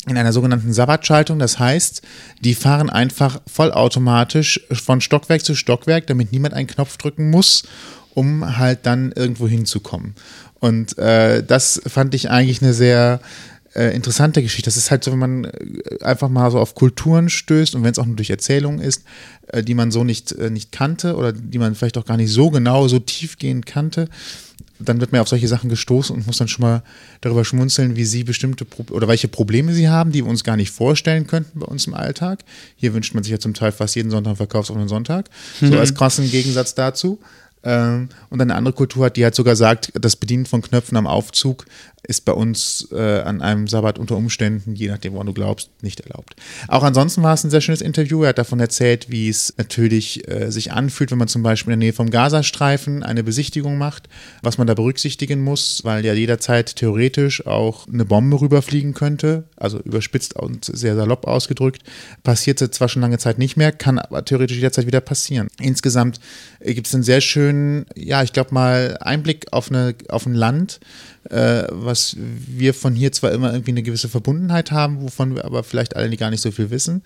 [0.07, 1.39] in einer sogenannten Sabbatschaltung.
[1.39, 2.01] Das heißt,
[2.41, 7.63] die fahren einfach vollautomatisch von Stockwerk zu Stockwerk, damit niemand einen Knopf drücken muss
[8.13, 10.15] um halt dann irgendwo hinzukommen.
[10.59, 13.19] Und äh, das fand ich eigentlich eine sehr
[13.75, 14.67] äh, interessante Geschichte.
[14.67, 17.91] Das ist halt so, wenn man äh, einfach mal so auf Kulturen stößt und wenn
[17.91, 19.03] es auch nur durch Erzählungen ist,
[19.47, 22.31] äh, die man so nicht, äh, nicht kannte oder die man vielleicht auch gar nicht
[22.31, 24.07] so genau, so tiefgehend kannte,
[24.89, 26.83] dann wird man auf solche Sachen gestoßen und muss dann schon mal
[27.21, 30.55] darüber schmunzeln, wie sie bestimmte Pro oder welche Probleme sie haben, die wir uns gar
[30.57, 32.43] nicht vorstellen könnten bei uns im Alltag.
[32.75, 35.29] Hier wünscht man sich ja zum Teil fast jeden Sonntag verkaufsoffenen Sonntag.
[35.59, 35.73] So Mhm.
[35.73, 37.19] als krassen Gegensatz dazu.
[37.65, 41.07] Ähm, und eine andere Kultur hat, die halt sogar sagt, das Bedienen von Knöpfen am
[41.07, 41.65] Aufzug
[42.05, 46.01] ist bei uns äh, an einem Sabbat unter Umständen, je nachdem, woran du glaubst, nicht
[46.01, 46.35] erlaubt.
[46.67, 48.23] Auch ansonsten war es ein sehr schönes Interview.
[48.23, 51.79] Er hat davon erzählt, wie es natürlich äh, sich anfühlt, wenn man zum Beispiel in
[51.79, 54.09] der Nähe vom Gazastreifen eine Besichtigung macht,
[54.41, 59.79] was man da berücksichtigen muss, weil ja jederzeit theoretisch auch eine Bombe rüberfliegen könnte, also
[59.79, 61.83] überspitzt und sehr salopp ausgedrückt.
[62.23, 65.47] Passiert zwar schon lange Zeit nicht mehr, kann aber theoretisch jederzeit wieder passieren.
[65.59, 66.19] Insgesamt
[66.59, 70.33] äh, gibt es einen sehr schönen, ja, ich glaube mal, Einblick auf, eine, auf ein
[70.33, 70.81] Land,
[71.29, 75.63] äh, was wir von hier zwar immer irgendwie eine gewisse Verbundenheit haben, wovon wir aber
[75.63, 77.03] vielleicht alle gar nicht so viel wissen.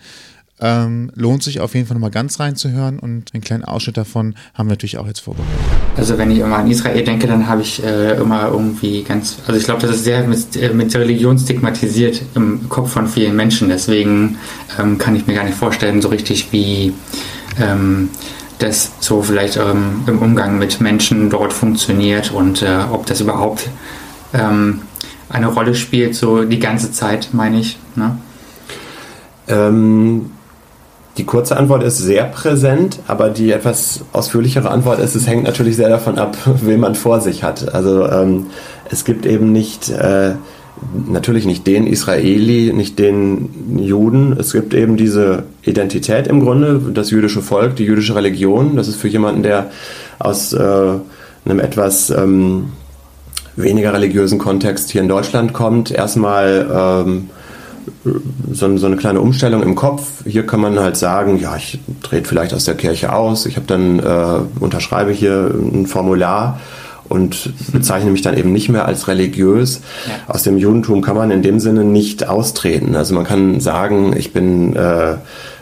[0.60, 4.68] Ähm, lohnt sich auf jeden Fall nochmal ganz reinzuhören und einen kleinen Ausschnitt davon haben
[4.68, 5.54] wir natürlich auch jetzt vorbereitet.
[5.96, 9.60] Also wenn ich immer an Israel denke, dann habe ich äh, immer irgendwie ganz, also
[9.60, 13.70] ich glaube, das ist sehr mit, äh, mit Religion stigmatisiert im Kopf von vielen Menschen.
[13.70, 14.40] Deswegen
[14.80, 16.92] ähm, kann ich mir gar nicht vorstellen, so richtig wie
[17.60, 18.10] ähm,
[18.58, 23.70] das so vielleicht ähm, im Umgang mit Menschen dort funktioniert und äh, ob das überhaupt
[24.34, 24.82] ähm,
[25.30, 27.78] eine Rolle spielt, so die ganze Zeit, meine ich.
[27.96, 28.18] Ne?
[29.48, 30.32] Ähm,
[31.18, 35.76] die kurze Antwort ist sehr präsent, aber die etwas ausführlichere Antwort ist, es hängt natürlich
[35.76, 37.74] sehr davon ab, wen man vor sich hat.
[37.74, 38.48] Also ähm,
[38.90, 40.34] es gibt eben nicht, äh,
[41.10, 44.38] natürlich nicht den Israeli, nicht den Juden.
[44.40, 48.76] Es gibt eben diese Identität im Grunde, das jüdische Volk, die jüdische Religion.
[48.76, 49.72] Das ist für jemanden, der
[50.20, 50.60] aus äh,
[51.46, 52.70] einem etwas ähm,
[53.58, 57.30] weniger religiösen Kontext hier in Deutschland kommt, erstmal ähm,
[58.52, 60.24] so, so eine kleine Umstellung im Kopf.
[60.26, 63.68] Hier kann man halt sagen, ja, ich trete vielleicht aus der Kirche aus, ich habe
[63.68, 66.60] dann äh, unterschreibe hier ein Formular
[67.10, 69.82] und bezeichne mich dann eben nicht mehr als religiös.
[70.08, 70.34] Ja.
[70.34, 72.96] Aus dem Judentum kann man in dem Sinne nicht austreten.
[72.96, 75.16] Also man kann sagen, ich bin äh,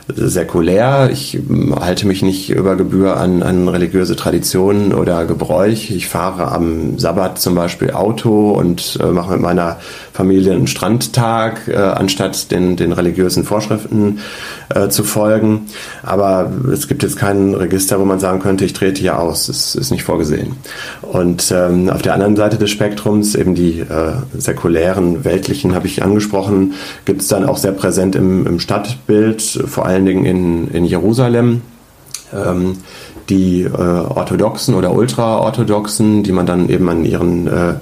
[0.08, 5.90] säkulär, ich ähm, halte mich nicht über Gebühr an, an religiöse Traditionen oder Gebräuch.
[5.90, 9.78] Ich fahre am Sabbat zum Beispiel Auto und äh, mache mit meiner
[10.12, 14.20] Familie einen Strandtag, äh, anstatt den, den religiösen Vorschriften
[14.74, 15.66] äh, zu folgen.
[16.02, 19.48] Aber es gibt jetzt kein Register, wo man sagen könnte, ich trete hier aus.
[19.48, 20.54] Das ist nicht vorgesehen.
[21.02, 26.02] Und ähm, auf der anderen Seite des Spektrums, eben die äh, säkulären, weltlichen, habe ich
[26.02, 30.84] angesprochen, gibt es dann auch sehr präsent im, im Stadtbild, vor allen Dingen in, in
[30.84, 31.62] Jerusalem.
[32.34, 32.78] Ähm,
[33.28, 37.74] die äh, orthodoxen oder ultraorthodoxen, die man dann eben an ihren äh,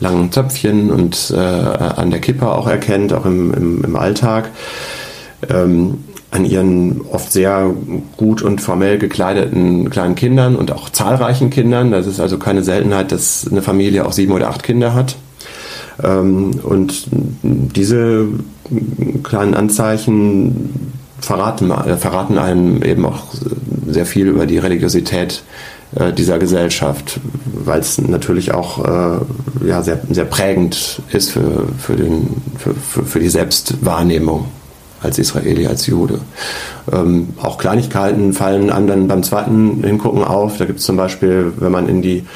[0.00, 4.50] langen Zöpfchen und äh, an der Kippa auch erkennt, auch im, im, im Alltag.
[5.48, 7.70] Ähm, an ihren oft sehr
[8.16, 11.90] gut und formell gekleideten kleinen Kindern und auch zahlreichen Kindern.
[11.90, 15.16] Das ist also keine Seltenheit, dass eine Familie auch sieben oder acht Kinder hat.
[16.02, 17.06] Ähm, und
[17.42, 18.26] diese
[19.22, 23.22] kleinen Anzeichen verraten, äh, verraten einem eben auch
[23.86, 25.42] sehr viel über die Religiosität
[25.96, 31.96] äh, dieser Gesellschaft, weil es natürlich auch äh, ja, sehr, sehr prägend ist für, für,
[31.96, 34.46] den, für, für, für die Selbstwahrnehmung
[35.02, 36.20] als Israeli, als Jude.
[36.92, 40.58] Ähm, auch Kleinigkeiten fallen einem dann beim zweiten Hingucken auf.
[40.58, 42.26] Da gibt es zum Beispiel, wenn man in die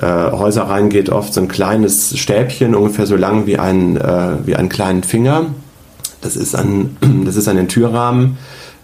[0.00, 4.56] äh, Häuser reingeht, oft so ein kleines Stäbchen, ungefähr so lang wie ein, äh, wie
[4.56, 5.46] einen kleinen Finger.
[6.20, 8.38] Das ist an, das ist an den Türrahmen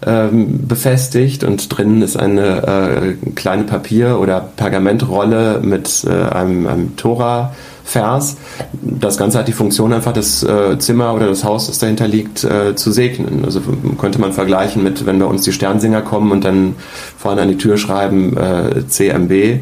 [0.05, 6.95] ähm, befestigt und drinnen ist eine äh, kleine Papier- oder Pergamentrolle mit äh, einem, einem
[6.95, 8.37] Tora-Vers.
[8.81, 12.43] Das Ganze hat die Funktion, einfach das äh, Zimmer oder das Haus, das dahinter liegt,
[12.43, 13.45] äh, zu segnen.
[13.45, 13.61] Also
[13.97, 16.75] könnte man vergleichen mit, wenn bei uns die Sternsinger kommen und dann
[17.17, 19.61] vorne an die Tür schreiben äh, CMB.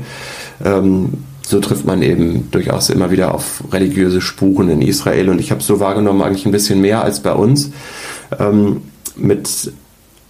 [0.66, 1.10] Ähm,
[1.46, 5.30] so trifft man eben durchaus immer wieder auf religiöse Spuren in Israel.
[5.30, 7.72] Und ich habe so wahrgenommen, eigentlich ein bisschen mehr als bei uns.
[8.40, 8.82] Ähm,
[9.16, 9.72] mit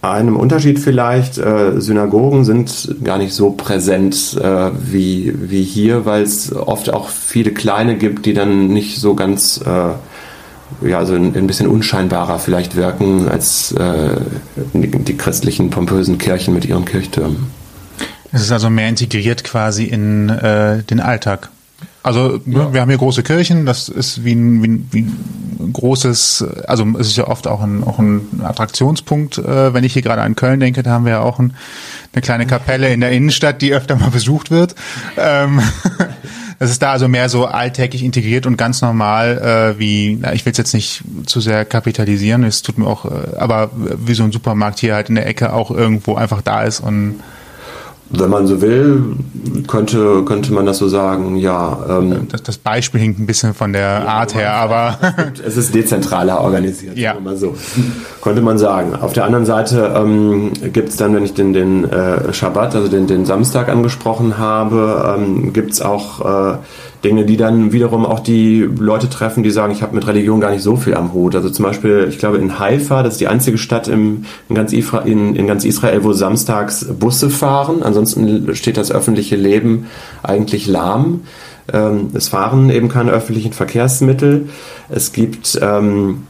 [0.02, 6.22] einem Unterschied vielleicht, äh, Synagogen sind gar nicht so präsent äh, wie, wie hier, weil
[6.22, 11.34] es oft auch viele kleine gibt, die dann nicht so ganz, äh, ja, so ein,
[11.34, 14.16] ein, bisschen unscheinbarer vielleicht wirken als äh,
[14.74, 17.63] die, die christlichen pompösen Kirchen mit ihren Kirchtürmen.
[18.34, 21.50] Es ist also mehr integriert quasi in äh, den Alltag.
[22.02, 22.72] Also ja.
[22.72, 26.84] wir haben hier große Kirchen, das ist wie ein, wie, ein, wie ein großes, also
[26.98, 29.38] es ist ja oft auch ein, auch ein Attraktionspunkt.
[29.38, 31.54] Äh, wenn ich hier gerade an Köln denke, da haben wir ja auch ein,
[32.12, 34.74] eine kleine Kapelle in der Innenstadt, die öfter mal besucht wird.
[35.16, 35.62] Ähm,
[36.58, 39.38] das ist da also mehr so alltäglich integriert und ganz normal,
[39.76, 43.04] äh, wie, na, ich will es jetzt nicht zu sehr kapitalisieren, es tut mir auch,
[43.04, 46.64] äh, aber wie so ein Supermarkt hier halt in der Ecke auch irgendwo einfach da
[46.64, 47.20] ist und
[48.10, 49.02] Wenn man so will,
[49.66, 51.78] könnte, könnte man das so sagen, ja.
[51.88, 54.98] Ähm, das, das Beispiel hinkt ein bisschen von der Art her, aber
[55.44, 57.14] es ist dezentraler organisiert, Ja.
[57.18, 57.54] mal so.
[58.22, 58.94] Könnte man sagen.
[58.94, 62.88] Auf der anderen Seite ähm, gibt es dann, wenn ich den, den äh, Schabbat, also
[62.88, 66.58] den, den Samstag angesprochen habe, ähm, gibt es auch äh,
[67.04, 70.50] Dinge, die dann wiederum auch die Leute treffen, die sagen, ich habe mit Religion gar
[70.50, 71.36] nicht so viel am Hut.
[71.36, 74.72] Also zum Beispiel, ich glaube in Haifa, das ist die einzige Stadt im, in, ganz
[74.72, 77.82] in, in ganz Israel, wo samstags Busse fahren.
[77.82, 79.86] Ansonsten steht das öffentliche Leben
[80.22, 81.20] eigentlich lahm.
[81.72, 84.48] Ähm, es fahren eben keine öffentlichen Verkehrsmittel.
[84.88, 86.24] Es gibt ähm,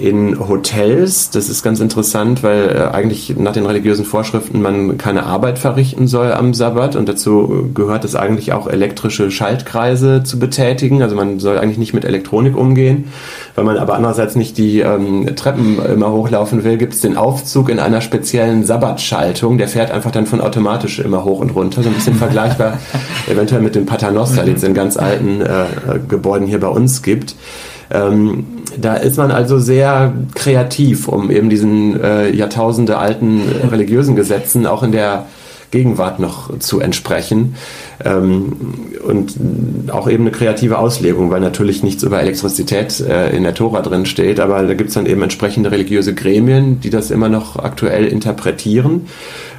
[0.00, 5.24] in Hotels, das ist ganz interessant, weil äh, eigentlich nach den religiösen Vorschriften man keine
[5.24, 11.02] Arbeit verrichten soll am Sabbat und dazu gehört es eigentlich auch elektrische Schaltkreise zu betätigen.
[11.02, 13.08] Also man soll eigentlich nicht mit Elektronik umgehen.
[13.54, 17.68] Wenn man aber andererseits nicht die ähm, Treppen immer hochlaufen will, gibt es den Aufzug
[17.68, 19.58] in einer speziellen Sabbatschaltung.
[19.58, 21.82] Der fährt einfach dann von automatisch immer hoch und runter.
[21.82, 22.78] So ein bisschen vergleichbar
[23.30, 25.66] eventuell mit dem Paternoster, den es in ganz alten äh,
[26.08, 27.34] Gebäuden hier bei uns gibt.
[27.92, 28.44] Ähm,
[28.78, 34.66] da ist man also sehr kreativ, um eben diesen äh, Jahrtausende alten äh, religiösen Gesetzen
[34.66, 35.26] auch in der
[35.70, 37.54] Gegenwart noch zu entsprechen.
[38.04, 38.52] Ähm,
[39.04, 39.34] und
[39.92, 44.06] auch eben eine kreative Auslegung, weil natürlich nichts über Elektrizität äh, in der Tora drin
[44.06, 48.06] steht, aber da gibt es dann eben entsprechende religiöse Gremien, die das immer noch aktuell
[48.06, 49.06] interpretieren.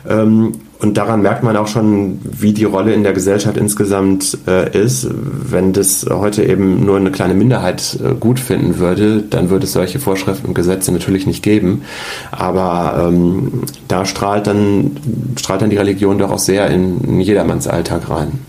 [0.08, 4.76] Ähm, und daran merkt man auch schon, wie die Rolle in der Gesellschaft insgesamt äh,
[4.76, 5.08] ist.
[5.12, 9.74] Wenn das heute eben nur eine kleine Minderheit äh, gut finden würde, dann würde es
[9.74, 11.84] solche Vorschriften und Gesetze natürlich nicht geben.
[12.32, 14.98] Aber ähm, da strahlt dann,
[15.38, 18.40] strahlt dann die Religion doch auch sehr in, in jedermanns Alltag rein.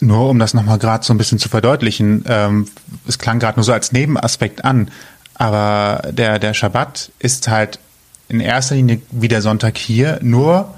[0.00, 2.66] Nur um das nochmal gerade so ein bisschen zu verdeutlichen, ähm,
[3.08, 4.90] es klang gerade nur so als Nebenaspekt an,
[5.34, 7.78] aber der, der Schabbat ist halt
[8.28, 10.74] in erster Linie wie der Sonntag hier, nur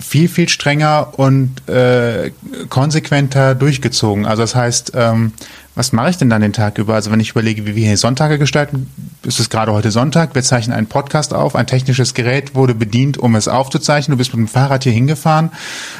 [0.00, 2.32] viel, viel strenger und äh,
[2.68, 4.26] konsequenter durchgezogen.
[4.26, 5.32] Also das heißt, ähm,
[5.74, 6.94] was mache ich denn dann den Tag über?
[6.94, 8.90] Also wenn ich überlege, wie wir hier Sonntage gestalten,
[9.22, 13.18] ist es gerade heute Sonntag, wir zeichnen einen Podcast auf, ein technisches Gerät wurde bedient,
[13.18, 14.16] um es aufzuzeichnen.
[14.16, 15.50] Du bist mit dem Fahrrad hier hingefahren.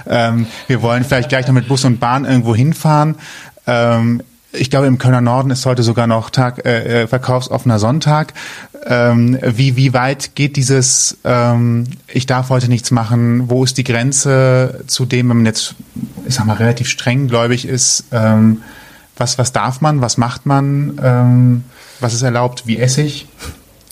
[0.08, 3.16] Ähm, wir wollen vielleicht gleich noch mit Bus und Bahn irgendwo hinfahren.
[3.66, 8.34] Ähm, ich glaube, im Kölner Norden ist heute sogar noch Tag äh, äh, verkaufsoffener Sonntag.
[8.86, 13.84] Ähm, wie, wie weit geht dieses, ähm, ich darf heute nichts machen, wo ist die
[13.84, 15.74] Grenze zu dem, wenn man jetzt,
[16.26, 18.62] ich sag mal, relativ streng gläubig ist, ähm,
[19.16, 21.64] was, was darf man, was macht man, ähm,
[22.00, 23.26] was ist erlaubt, wie esse ich?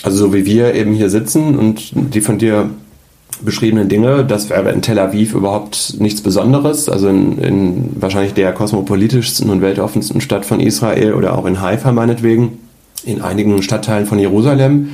[0.02, 2.70] Also so wie wir eben hier sitzen und die von dir
[3.42, 6.88] beschriebenen Dinge, das wäre in Tel Aviv überhaupt nichts Besonderes.
[6.88, 11.92] Also in, in wahrscheinlich der kosmopolitischsten und weltoffensten Stadt von Israel oder auch in Haifa
[11.92, 12.58] meinetwegen,
[13.08, 14.90] in einigen Stadtteilen von Jerusalem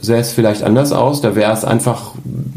[0.00, 1.20] sähe es vielleicht anders aus.
[1.20, 2.12] Da wäre es einfach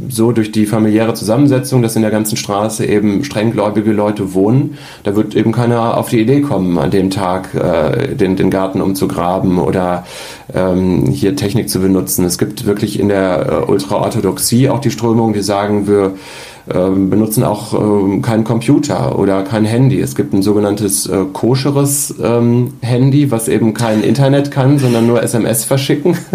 [0.09, 4.77] so durch die familiäre Zusammensetzung, dass in der ganzen Straße eben strenggläubige Leute wohnen.
[5.03, 8.81] Da wird eben keiner auf die Idee kommen, an dem Tag äh, den, den Garten
[8.81, 10.05] umzugraben oder
[10.53, 12.25] ähm, hier Technik zu benutzen.
[12.25, 16.13] Es gibt wirklich in der äh, Ultraorthodoxie auch die Strömung, die sagen, wir
[16.73, 19.99] benutzen auch ähm, keinen Computer oder kein Handy.
[19.99, 25.23] Es gibt ein sogenanntes äh, koscheres ähm, Handy, was eben kein Internet kann, sondern nur
[25.23, 26.17] SMS verschicken.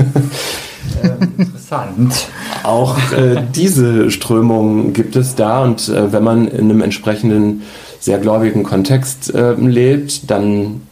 [1.38, 2.28] Interessant.
[2.62, 7.62] Auch äh, diese Strömung gibt es da und äh, wenn man in einem entsprechenden
[8.00, 10.82] sehr gläubigen Kontext äh, lebt, dann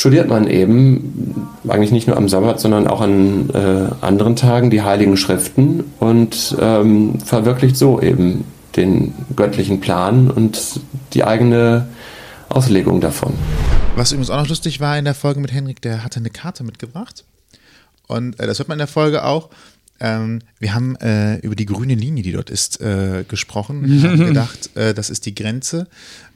[0.00, 4.80] studiert man eben eigentlich nicht nur am Sabbat, sondern auch an äh, anderen Tagen die
[4.80, 8.44] heiligen Schriften und ähm, verwirklicht so eben
[8.76, 10.80] den göttlichen Plan und
[11.12, 11.86] die eigene
[12.48, 13.34] Auslegung davon.
[13.94, 16.64] Was übrigens auch noch lustig war in der Folge mit Henrik, der hatte eine Karte
[16.64, 17.24] mitgebracht.
[18.06, 19.50] Und äh, das hört man in der Folge auch.
[20.00, 23.84] Ähm, wir haben äh, über die grüne Linie, die dort ist, äh, gesprochen.
[23.98, 25.88] Ich habe gedacht, äh, das ist die Grenze.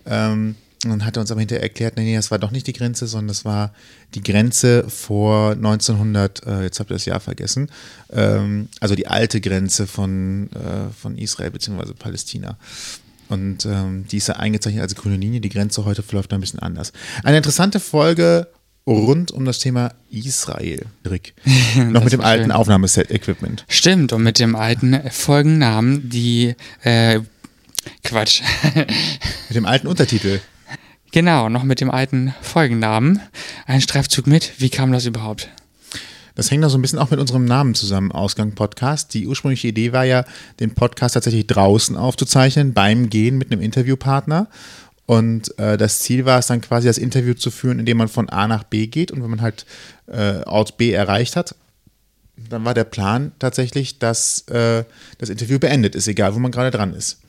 [0.05, 2.67] Ähm, und dann hat er uns aber hinterher erklärt, nee, nee, das war doch nicht
[2.67, 3.73] die Grenze, sondern das war
[4.15, 7.71] die Grenze vor 1900, äh, jetzt habt ihr das Jahr vergessen,
[8.13, 11.93] ähm, also die alte Grenze von, äh, von Israel bzw.
[11.99, 12.57] Palästina.
[13.29, 15.41] Und ähm, die ist ja eingezeichnet als grüne Linie.
[15.41, 16.93] Die Grenze heute verläuft ein bisschen anders.
[17.23, 18.49] Eine interessante Folge
[18.87, 21.35] rund um das Thema Israel, Rick.
[21.77, 22.53] Noch mit dem alten.
[22.53, 23.65] Aufnahmeset-Equipment.
[23.69, 27.21] Stimmt, und mit dem alten Folgennamen, die, äh,
[28.03, 28.43] Quatsch.
[29.49, 30.41] Mit dem alten Untertitel.
[31.15, 33.21] genau, noch mit dem alten Folgennamen.
[33.67, 34.53] Ein Streifzug mit.
[34.59, 35.49] Wie kam das überhaupt?
[36.35, 39.15] Das hängt da so ein bisschen auch mit unserem Namen zusammen, Ausgang Podcast.
[39.15, 40.25] Die ursprüngliche Idee war ja,
[40.59, 44.49] den Podcast tatsächlich draußen aufzuzeichnen, beim Gehen mit einem Interviewpartner.
[45.07, 48.29] Und äh, das Ziel war es dann quasi, das Interview zu führen, indem man von
[48.29, 49.13] A nach B geht.
[49.13, 49.67] Und wenn man halt
[50.09, 51.55] äh, Ort B erreicht hat,
[52.51, 54.83] dann war der Plan tatsächlich, dass äh,
[55.19, 57.21] das Interview beendet ist, egal wo man gerade dran ist.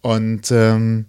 [0.00, 1.06] Und ähm,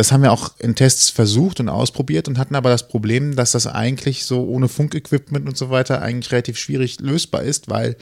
[0.00, 3.52] das haben wir auch in Tests versucht und ausprobiert und hatten aber das Problem, dass
[3.52, 7.96] das eigentlich so ohne Funkequipment und so weiter eigentlich relativ schwierig lösbar ist, weil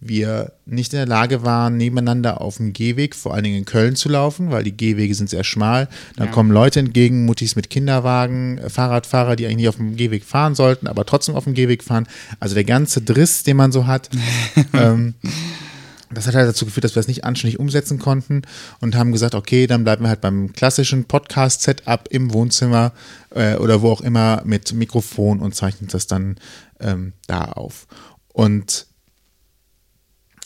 [0.00, 3.94] wir nicht in der Lage waren, nebeneinander auf dem Gehweg, vor allen Dingen in Köln
[3.94, 5.88] zu laufen, weil die Gehwege sind sehr schmal.
[6.16, 6.32] Dann Ja.
[6.32, 10.56] kommen Leute entgegen, Muttis mit Kinderwagen, äh, Fahrradfahrer, die eigentlich nicht auf dem Gehweg fahren
[10.56, 12.08] sollten, aber trotzdem auf dem Gehweg fahren.
[12.40, 14.10] Also der ganze Driss, den man so hat.
[14.74, 15.14] ähm,
[16.10, 18.42] das hat halt dazu geführt, dass wir das nicht anständig umsetzen konnten
[18.80, 22.92] und haben gesagt, okay, dann bleiben wir halt beim klassischen Podcast-Setup im Wohnzimmer
[23.30, 26.36] äh, oder wo auch immer mit Mikrofon und zeichnen das dann
[26.80, 27.86] ähm, da auf.
[28.32, 28.86] Und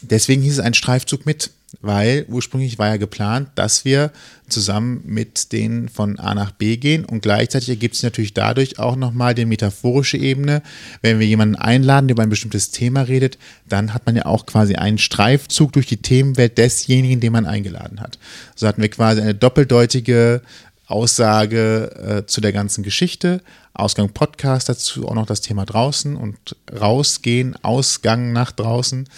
[0.01, 4.11] deswegen hieß es ein Streifzug mit, weil ursprünglich war ja geplant, dass wir
[4.48, 8.96] zusammen mit denen von A nach B gehen und gleichzeitig ergibt sich natürlich dadurch auch
[8.96, 10.62] nochmal die metaphorische Ebene.
[11.02, 14.46] Wenn wir jemanden einladen, der über ein bestimmtes Thema redet, dann hat man ja auch
[14.46, 18.18] quasi einen Streifzug durch die Themenwelt desjenigen, den man eingeladen hat.
[18.56, 20.42] So hatten wir quasi eine doppeldeutige
[20.87, 23.42] Aussage äh, zu der ganzen Geschichte,
[23.74, 29.09] Ausgang Podcast, dazu auch noch das Thema draußen und rausgehen, Ausgang nach draußen.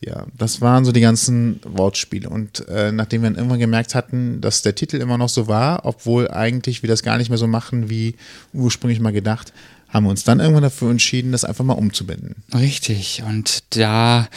[0.00, 2.28] Ja, das waren so die ganzen Wortspiele.
[2.28, 5.84] Und äh, nachdem wir dann irgendwann gemerkt hatten, dass der Titel immer noch so war,
[5.84, 8.14] obwohl eigentlich wir das gar nicht mehr so machen, wie
[8.52, 9.52] ursprünglich mal gedacht,
[9.88, 12.36] haben wir uns dann irgendwann dafür entschieden, das einfach mal umzubinden.
[12.54, 13.22] Richtig.
[13.26, 14.28] Und da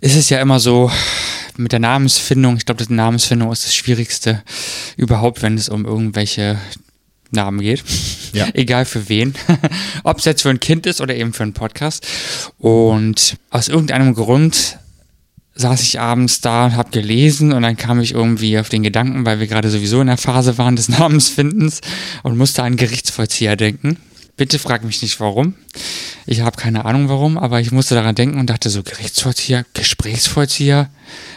[0.00, 0.90] ist es ja immer so
[1.56, 2.56] mit der Namensfindung.
[2.56, 4.42] Ich glaube, die Namensfindung ist das Schwierigste
[4.96, 6.58] überhaupt, wenn es um irgendwelche
[7.30, 7.82] Namen geht.
[8.32, 8.48] Ja.
[8.54, 9.34] Egal für wen.
[10.04, 12.06] Ob es jetzt für ein Kind ist oder eben für einen Podcast.
[12.58, 14.78] Und aus irgendeinem Grund
[15.60, 19.24] saß ich abends da und habe gelesen und dann kam ich irgendwie auf den Gedanken,
[19.26, 21.80] weil wir gerade sowieso in der Phase waren des Namensfindens
[22.22, 23.96] und musste an Gerichtsvollzieher denken.
[24.36, 25.52] Bitte frag mich nicht warum.
[26.24, 30.88] Ich habe keine Ahnung warum, aber ich musste daran denken und dachte so, Gerichtsvollzieher, Gesprächsvollzieher.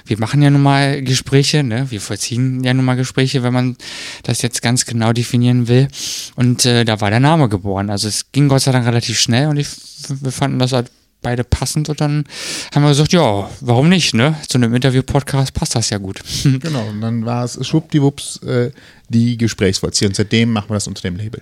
[0.05, 1.91] Wir machen ja nun mal Gespräche, ne?
[1.91, 3.75] Wir vollziehen ja nun mal Gespräche, wenn man
[4.23, 5.89] das jetzt ganz genau definieren will.
[6.35, 7.89] Und äh, da war der Name geboren.
[7.89, 9.67] Also es ging Gott sei Dank relativ schnell und ich,
[10.07, 10.89] wir fanden das halt
[11.23, 12.25] beide passend und dann
[12.75, 14.35] haben wir gesagt, ja, warum nicht, ne?
[14.47, 16.21] Zu einem Interview-Podcast passt das ja gut.
[16.43, 18.71] Genau, und dann war es schwuppdiwupps äh,
[19.09, 20.09] die Gesprächsvollzieher.
[20.09, 21.41] Und seitdem machen wir das unter dem Label.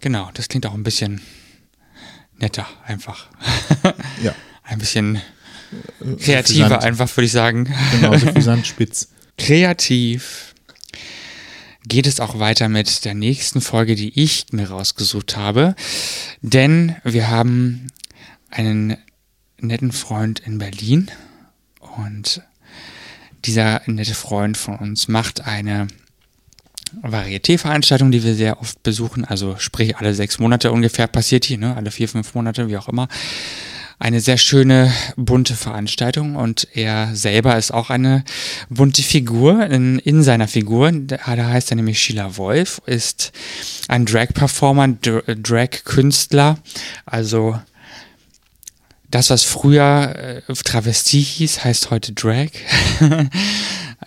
[0.00, 1.20] genau, das klingt auch ein bisschen
[2.38, 3.28] netter, einfach.
[4.22, 5.20] Ja, Ein bisschen
[6.18, 6.82] kreativer, suffisant.
[6.84, 7.72] einfach, würde ich sagen.
[7.92, 9.08] genau, suffisant spitz.
[9.38, 10.54] Kreativ
[11.86, 15.74] geht es auch weiter mit der nächsten Folge, die ich mir rausgesucht habe.
[16.42, 17.86] Denn wir haben
[18.50, 18.96] einen
[19.58, 21.10] netten Freund in Berlin
[21.96, 22.42] und
[23.44, 25.88] dieser nette Freund von uns macht eine
[27.02, 29.24] Varieté-Veranstaltung, die wir sehr oft besuchen.
[29.24, 31.76] Also sprich alle sechs Monate ungefähr passiert die, ne?
[31.76, 33.08] alle vier, fünf Monate, wie auch immer
[33.98, 38.24] eine sehr schöne bunte Veranstaltung und er selber ist auch eine
[38.68, 40.92] bunte Figur in, in seiner Figur.
[40.92, 43.32] Da heißt er nämlich Sheila Wolf, ist
[43.88, 46.58] ein Drag-Performer, Dr- Drag-Künstler,
[47.06, 47.58] also
[49.10, 52.48] das, was früher äh, Travestie hieß, heißt heute Drag.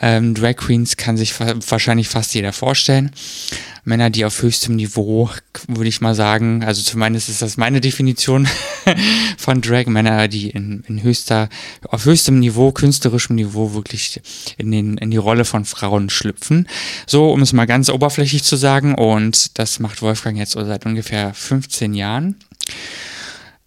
[0.02, 3.12] ähm, Drag Queens kann sich fa wahrscheinlich fast jeder vorstellen.
[3.86, 5.30] Männer, die auf höchstem Niveau,
[5.68, 8.48] würde ich mal sagen, also zumindest ist das meine Definition
[9.38, 11.50] von Drag, Männer, die in, in höchster,
[11.88, 14.22] auf höchstem Niveau, künstlerischem Niveau wirklich
[14.58, 16.68] in, den, in die Rolle von Frauen schlüpfen.
[17.08, 18.96] So, um es mal ganz oberflächlich zu sagen.
[18.96, 22.36] Und das macht Wolfgang jetzt seit ungefähr 15 Jahren.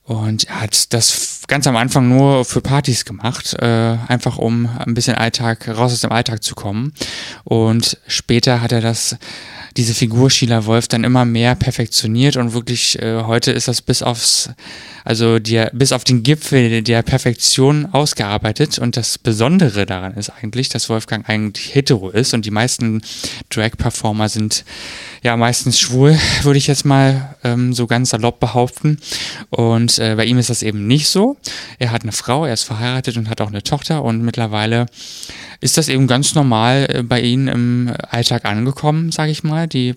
[0.05, 4.95] Und er hat das ganz am Anfang nur für Partys gemacht, äh, einfach um ein
[4.95, 6.93] bisschen Alltag, raus aus dem Alltag zu kommen.
[7.45, 9.17] Und später hat er das,
[9.77, 14.03] diese Figur Sheila Wolf dann immer mehr perfektioniert und wirklich, äh, heute ist das bis
[14.03, 14.51] aufs,
[15.05, 18.79] also der, bis auf den Gipfel der Perfektion ausgearbeitet.
[18.79, 23.03] Und das Besondere daran ist eigentlich, dass Wolfgang eigentlich hetero ist und die meisten
[23.51, 24.65] Drag-Performer sind
[25.23, 28.99] ja meistens schwul, würde ich jetzt mal ähm, so ganz salopp behaupten.
[29.51, 31.37] Und äh, bei ihm ist das eben nicht so.
[31.79, 34.87] Er hat eine Frau, er ist verheiratet und hat auch eine Tochter und mittlerweile
[35.63, 39.69] ist das eben ganz normal äh, bei ihm im Alltag angekommen, sage ich mal.
[39.69, 39.95] Die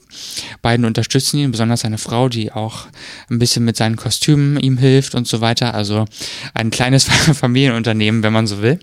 [0.61, 2.85] beiden unterstützen ihn, besonders seine Frau, die auch
[3.29, 5.73] ein bisschen mit seinen Kostümen ihm hilft und so weiter.
[5.73, 6.05] Also
[6.53, 7.03] ein kleines
[7.33, 8.79] Familienunternehmen, wenn man so will.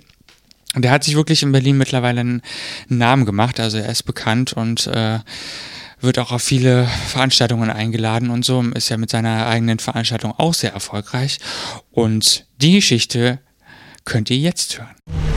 [0.75, 2.43] Und er hat sich wirklich in Berlin mittlerweile einen
[2.89, 3.61] Namen gemacht.
[3.61, 5.21] Also er ist bekannt und äh,
[6.01, 10.53] wird auch auf viele Veranstaltungen eingeladen und so, ist ja mit seiner eigenen Veranstaltung auch
[10.53, 11.39] sehr erfolgreich.
[11.93, 13.39] Und die Geschichte
[14.05, 15.32] könnt ihr jetzt hören.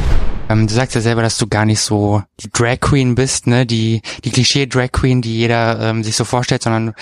[0.48, 3.66] Ähm, du sagst ja selber, dass du gar nicht so die Drag Queen bist, ne,
[3.66, 6.94] die die Klischee Drag Queen, die jeder ähm, sich so vorstellt, sondern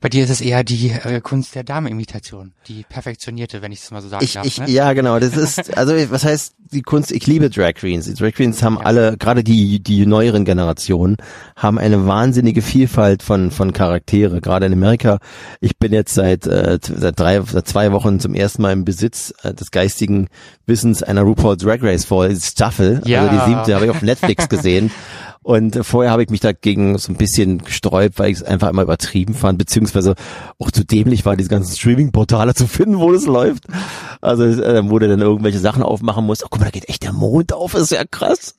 [0.00, 3.90] bei dir ist es eher die äh, Kunst der Dame-Imitation, die perfektionierte, wenn ich es
[3.92, 4.46] mal so sagen Ich, darf.
[4.46, 4.68] ich, ne?
[4.68, 5.20] ja, genau.
[5.20, 7.12] Das ist, also was heißt die Kunst?
[7.12, 8.06] Ich liebe Drag Queens.
[8.06, 11.18] Die Drag Queens haben alle, gerade die die neueren Generationen,
[11.54, 14.40] haben eine wahnsinnige Vielfalt von von Charaktere.
[14.40, 15.18] Gerade in Amerika.
[15.60, 19.32] Ich bin jetzt seit äh, seit drei, seit zwei Wochen zum ersten Mal im Besitz
[19.44, 20.28] äh, des geistigen
[20.66, 22.06] Wissens einer RuPaul Drag Race
[22.44, 22.87] Staffel.
[23.04, 23.22] Ja.
[23.22, 24.90] Also die siebte habe ich auf Netflix gesehen.
[25.48, 28.82] Und vorher habe ich mich dagegen so ein bisschen gesträubt, weil ich es einfach immer
[28.82, 30.14] übertrieben fand, beziehungsweise
[30.58, 33.64] auch zu dämlich war, diese ganzen Streaming-Portale zu finden, wo das läuft.
[34.20, 36.44] Also äh, wo du dann irgendwelche Sachen aufmachen musst.
[36.44, 38.56] Oh, guck mal, da geht echt der Mond auf, ist ja krass.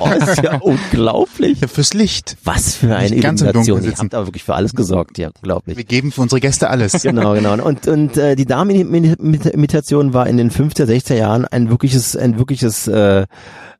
[0.00, 1.60] Oh, ist ja unglaublich.
[1.60, 2.38] Ja, fürs Licht.
[2.42, 3.84] Was für eine Nicht Illumination.
[3.84, 5.76] Ihr habt aber wirklich für alles gesorgt, ja, unglaublich.
[5.76, 6.94] Wir geben für unsere Gäste alles.
[7.04, 7.62] Genau, genau.
[7.62, 12.88] Und, und äh, die Damenimitation war in den 50er, 60er Jahren ein wirkliches, ein wirkliches,
[12.88, 13.26] äh,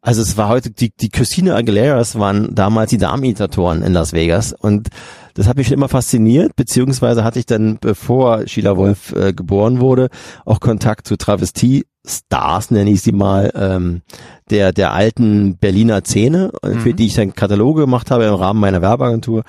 [0.04, 4.52] also es war heute, die, die Christina Aguileras waren damals die Damenimitatoren in Las Vegas
[4.52, 4.88] und
[5.32, 9.80] das hat mich schon immer fasziniert, beziehungsweise hatte ich dann, bevor Sheila Wolf äh, geboren
[9.80, 10.10] wurde,
[10.44, 14.02] auch Kontakt zu Travestie-Stars, nenne ich sie mal, ähm,
[14.50, 18.60] der, der alten Berliner Szene, äh, für die ich dann Kataloge gemacht habe im Rahmen
[18.60, 19.42] meiner Werbeagentur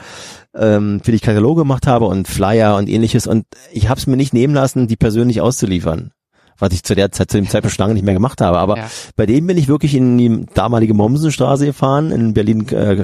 [0.56, 3.28] ähm, für die ich Kataloge gemacht habe und Flyer und ähnliches.
[3.28, 6.12] Und ich habe es mir nicht nehmen lassen, die persönlich auszuliefern.
[6.58, 8.58] Was ich zu der Zeit, zu dem Zeitpunkt schon lange nicht mehr gemacht habe.
[8.60, 8.88] Aber Ja.
[9.16, 12.95] bei denen bin ich wirklich in die damalige Mommsenstraße gefahren, in Berlin äh,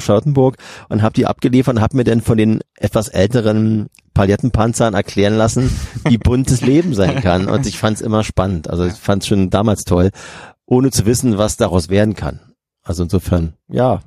[0.90, 5.70] und habe die abgeliefert und habe mir dann von den etwas älteren Palettenpanzern erklären lassen,
[6.08, 7.48] wie bunt das Leben sein kann.
[7.48, 8.70] Und ich fand es immer spannend.
[8.70, 10.12] Also ich fand es schon damals toll,
[10.66, 12.40] ohne zu wissen, was daraus werden kann.
[12.84, 14.02] Also insofern, ja,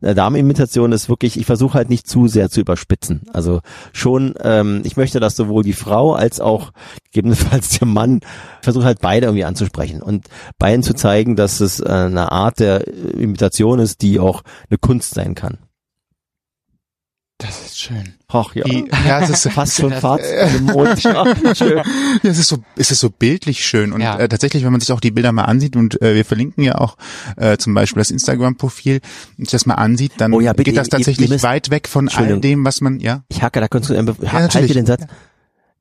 [0.00, 3.22] eine Damenimitation ist wirklich, ich versuche halt nicht zu sehr zu überspitzen.
[3.32, 3.60] Also
[3.92, 6.72] schon, ähm, ich möchte, dass sowohl die Frau als auch
[7.12, 8.20] gegebenenfalls der Mann
[8.62, 10.26] versuche halt beide irgendwie anzusprechen und
[10.58, 15.14] beiden zu zeigen, dass es äh, eine Art der Imitation ist, die auch eine Kunst
[15.14, 15.58] sein kann.
[17.40, 18.14] Das ist schön.
[18.28, 18.64] Ach ja.
[18.64, 21.00] Die, ja, es ist, Fast schon im Mond.
[21.00, 21.14] Schön.
[21.14, 21.84] Ja,
[22.22, 24.18] es ist so, es ist so bildlich schön und Ja.
[24.18, 26.76] äh, tatsächlich, wenn man sich auch die Bilder mal ansieht und äh, wir verlinken ja
[26.76, 26.96] auch
[27.36, 29.00] äh, zum Beispiel das Instagram-Profil,
[29.38, 31.42] wenn sich das mal ansieht, dann Oh ja, bitte, geht das ihr- ihr tatsächlich müsst-
[31.44, 33.22] weit weg von all dem, was man, ja.
[33.28, 34.68] Ich hacke, da kannst du, äh, ha- halt natürlich.
[34.68, 35.02] dir den Satz.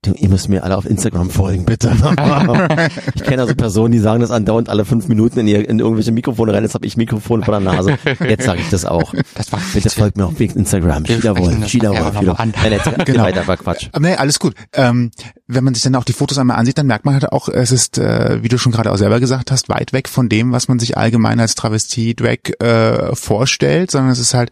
[0.01, 1.89] Du, ihr müsst mir alle auf Instagram folgen, bitte.
[3.15, 6.13] ich kenne also Personen, die sagen das andauernd alle fünf Minuten in, ihr, in irgendwelche
[6.13, 6.63] Mikrofone rein.
[6.63, 7.97] Jetzt habe ich Mikrofon vor der Nase.
[8.25, 9.13] Jetzt sage ich das auch.
[9.35, 11.05] Das macht Bitte folgt mir auf Instagram.
[11.05, 12.53] Wolf, noch Sheila mal an.
[12.55, 13.23] Nein, jetzt Genau.
[13.23, 13.89] weiter, war Quatsch.
[13.99, 14.53] Nee, alles gut.
[14.71, 15.11] Ähm,
[15.51, 17.71] wenn man sich dann auch die Fotos einmal ansieht, dann merkt man halt auch, es
[17.71, 20.67] ist, äh, wie du schon gerade auch selber gesagt hast, weit weg von dem, was
[20.67, 24.51] man sich allgemein als Travestie-Drag äh, vorstellt, sondern es ist halt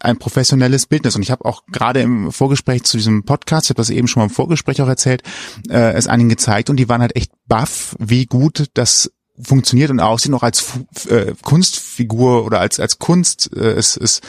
[0.00, 1.16] ein, professionelles Bildnis.
[1.16, 4.20] Und ich habe auch gerade im Vorgespräch zu diesem Podcast, ich habe das eben schon
[4.20, 5.22] mal im Vorgespräch auch erzählt,
[5.68, 9.10] äh, es einigen gezeigt und die waren halt echt baff, wie gut das
[9.40, 10.72] funktioniert und aussieht noch als
[11.08, 14.20] äh, Kunstfigur oder als als Kunst äh, es, es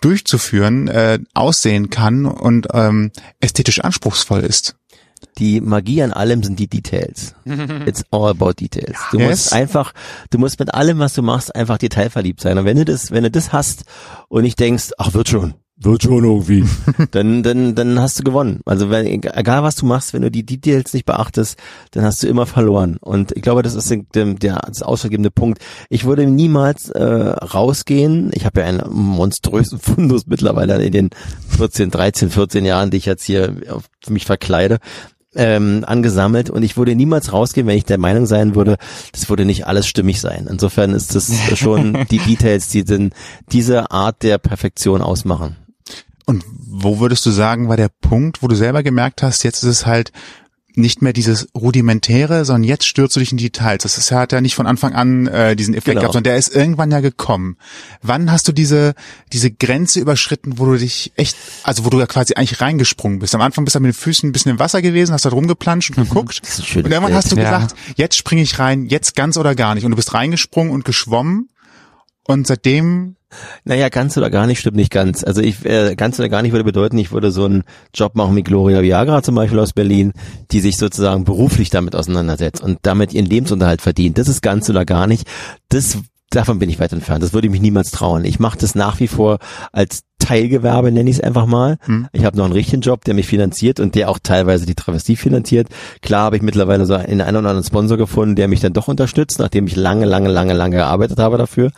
[0.00, 3.10] durchzuführen äh, aussehen kann und ähm,
[3.40, 4.77] ästhetisch anspruchsvoll ist.
[5.38, 7.34] Die Magie an allem sind die Details.
[7.86, 8.96] It's all about details.
[9.12, 9.28] Du Yes.
[9.30, 9.92] musst einfach,
[10.30, 12.58] du musst mit allem, was du machst, einfach detailverliebt sein.
[12.58, 13.84] Und wenn du das, wenn du das hast
[14.28, 16.64] und nicht denkst, ach, wird schon, wird schon irgendwie,
[17.12, 18.60] dann, dann, dann hast du gewonnen.
[18.64, 21.58] Also wenn, egal was du machst, wenn du die Details nicht beachtest,
[21.92, 22.96] dann hast du immer verloren.
[23.00, 25.62] Und ich glaube, das ist der, der, das ausschlaggebende Punkt.
[25.88, 28.30] Ich würde niemals äh, rausgehen.
[28.34, 31.10] Ich habe ja einen monströsen Fundus mittlerweile in den
[31.48, 34.78] 14, 13, 14 Jahren, die ich jetzt hier auf mich verkleide
[35.34, 38.76] ähm, angesammelt und ich würde niemals rausgehen, wenn ich der Meinung sein würde,
[39.12, 40.48] das würde nicht alles stimmig sein.
[40.50, 43.12] Insofern ist das schon die Details, die denn
[43.52, 45.56] diese Art der Perfektion ausmachen.
[46.28, 49.68] Und wo würdest du sagen, war der Punkt, wo du selber gemerkt hast, jetzt ist
[49.70, 50.12] es halt
[50.74, 53.82] nicht mehr dieses rudimentäre, sondern jetzt stürzt du dich in die Details.
[53.82, 56.00] Das ist, hat ja nicht von Anfang an äh, diesen Effekt Genau.
[56.02, 57.56] gehabt, sondern der ist irgendwann ja gekommen.
[58.02, 58.94] Wann hast du diese
[59.32, 63.34] diese Grenze überschritten, wo du dich echt, also wo du ja quasi eigentlich reingesprungen bist?
[63.34, 65.96] Am Anfang bist du mit den Füßen ein bisschen im Wasser gewesen, hast da rumgeplanscht
[65.96, 66.42] und geguckt.
[66.44, 67.16] Ein schönes und irgendwann Bild.
[67.16, 67.44] hast du Ja.
[67.44, 69.84] gedacht, jetzt springe ich rein, jetzt ganz oder gar nicht.
[69.84, 71.48] Und du bist reingesprungen und geschwommen.
[72.24, 73.16] Und seitdem
[73.64, 75.22] Naja, ganz oder gar nicht stimmt nicht ganz.
[75.22, 77.64] Also ich äh, ganz oder gar nicht würde bedeuten, ich würde so einen
[77.94, 80.12] Job machen wie Gloria Viagra zum Beispiel aus Berlin,
[80.50, 84.18] die sich sozusagen beruflich damit auseinandersetzt und damit ihren Lebensunterhalt verdient.
[84.18, 85.26] Das ist ganz oder gar nicht.
[85.68, 85.98] Das
[86.30, 87.22] davon bin ich weit entfernt.
[87.22, 88.24] Das würde ich mich niemals trauen.
[88.24, 89.38] Ich mache das nach wie vor
[89.72, 91.78] als Teilgewerbe, nenne ich es einfach mal.
[92.12, 95.16] Ich habe noch einen richtigen Job, der mich finanziert und der auch teilweise die Travestie
[95.16, 95.68] finanziert.
[96.02, 98.88] Klar habe ich mittlerweile so einen, einen oder anderen Sponsor gefunden, der mich dann doch
[98.88, 101.70] unterstützt, nachdem ich lange, lange, lange, lange gearbeitet habe dafür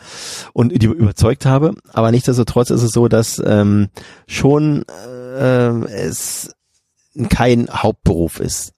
[0.53, 1.75] und die überzeugt habe.
[1.93, 3.87] Aber nichtsdestotrotz ist es so, dass ähm,
[4.27, 4.83] schon
[5.39, 6.51] äh, es
[7.29, 8.73] kein Hauptberuf ist.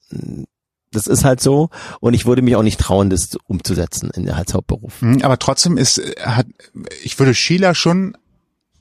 [0.93, 1.69] Das ist halt so.
[1.99, 5.01] Und ich würde mich auch nicht trauen, das umzusetzen in als Hauptberuf.
[5.01, 6.47] Mhm, Aber trotzdem ist, äh, hat,
[7.03, 8.15] ich würde Sheila schon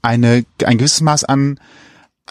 [0.03, 1.59] eine, ein gewisses Maß an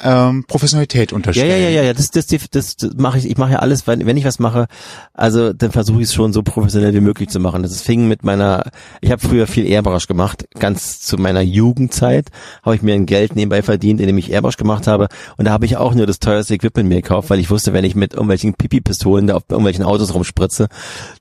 [0.04, 1.50] ähm, Professionalität unterstellen.
[1.50, 3.88] ja, ja, ja, ja, das, das, das, das, das mache ich, ich mache ja alles,
[3.88, 4.68] wenn, wenn ich was mache,
[5.14, 7.62] also dann versuche ich es schon so professionell wie möglich zu machen.
[7.62, 8.72] Das fing mit meiner,
[9.02, 12.30] ich habe früher viel Airbrush gemacht, ganz zu meiner Jugendzeit
[12.64, 15.66] habe ich mir ein Geld nebenbei verdient, indem ich Airbrush gemacht habe und da habe
[15.66, 18.54] ich auch nur das teuerste Equipment mir gekauft, weil ich wusste, wenn ich mit irgendwelchen
[18.54, 20.70] Pipi-Pistolen da auf irgendwelchen Autos rumspritze,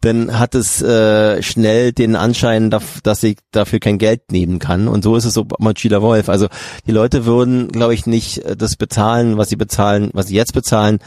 [0.01, 5.03] dann hat es äh, schnell den Anschein, dass, ich dafür kein Geld nehmen kann und
[5.03, 6.29] so ist es so mit Sheila Wolf.
[6.29, 6.47] Also
[6.87, 10.53] die Leute würden, glaube ich, nicht äh, das bezahlen, was sie bezahlen, was sie jetzt
[10.53, 10.99] bezahlen,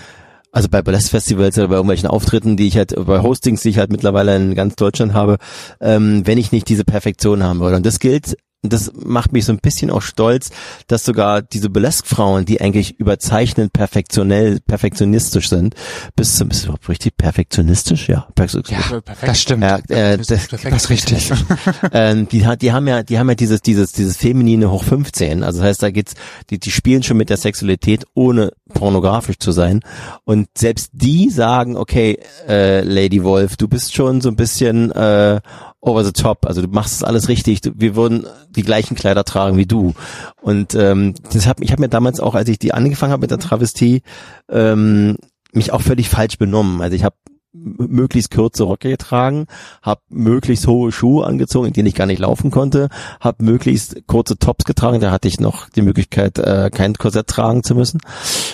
[0.51, 3.79] also bei Burlesque Festivals oder bei irgendwelchen Auftritten, die ich halt, bei Hostings, die ich
[3.79, 5.37] halt mittlerweile in ganz Deutschland habe,
[5.81, 7.75] ähm, wenn ich nicht diese Perfektion haben würde.
[7.75, 10.49] Und das gilt, das macht mich so ein bisschen auch stolz,
[10.87, 15.75] dass sogar diese Burlesque-Frauen, die eigentlich überzeichnet perfektionell, perfektionistisch sind,
[16.15, 18.07] bis zum, ist das überhaupt richtig perfektionistisch?
[18.07, 18.91] Ja, perfektionistisch.
[18.91, 19.63] Ja, das stimmt.
[19.63, 21.31] Ja, äh, das, Das ist richtig.
[21.91, 25.43] ähm, die, die haben ja, die haben ja dieses, dieses, dieses feminine hoch 15.
[25.43, 26.13] Also das heißt, da geht's,
[26.49, 29.81] die, die spielen schon mit der Sexualität, ohne pornografisch zu sein.
[30.25, 35.39] Und selbst die sagen, okay, äh, Lady Wolf, du bist schon so ein bisschen äh,
[35.81, 36.45] over the top.
[36.45, 37.61] Also du machst das alles richtig.
[37.61, 39.93] Du, wir würden die gleichen Kleider tragen wie du.
[40.41, 43.31] Und ähm, das hab, ich habe mir damals auch, als ich die angefangen habe mit
[43.31, 44.01] der Travestie,
[44.49, 45.17] ähm,
[45.51, 46.81] mich auch völlig falsch benommen.
[46.81, 47.15] Also ich habe
[47.53, 49.45] möglichst kurze Röcke getragen,
[49.81, 52.89] habe möglichst hohe Schuhe angezogen, in denen ich gar nicht laufen konnte,
[53.19, 57.63] habe möglichst kurze Tops getragen, da hatte ich noch die Möglichkeit, äh, kein Korsett tragen
[57.63, 57.99] zu müssen.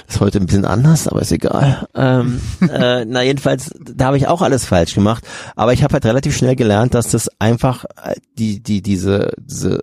[0.08, 1.88] Ist heute ein bisschen anders, aber ist egal.
[1.96, 5.24] Ähm, äh, na jedenfalls, da habe ich auch alles falsch gemacht,
[5.56, 9.80] aber ich habe halt relativ schnell gelernt, dass das einfach äh, die die diese diese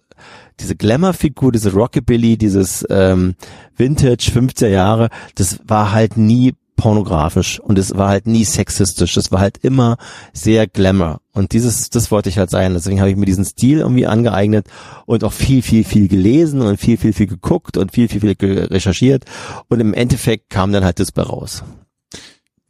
[0.61, 3.35] diese Glamour-Figur, diese Rockabilly, dieses ähm,
[3.77, 9.15] Vintage 50er Jahre, das war halt nie pornografisch und es war halt nie sexistisch.
[9.15, 9.97] Das war halt immer
[10.33, 11.21] sehr Glamour.
[11.33, 12.75] Und dieses, das wollte ich halt sein.
[12.75, 14.67] Deswegen habe ich mir diesen Stil irgendwie angeeignet
[15.07, 18.37] und auch viel, viel, viel gelesen und viel, viel, viel geguckt und viel, viel, viel
[18.41, 19.25] recherchiert.
[19.69, 21.65] Und im Endeffekt kam dann halt das bei raus.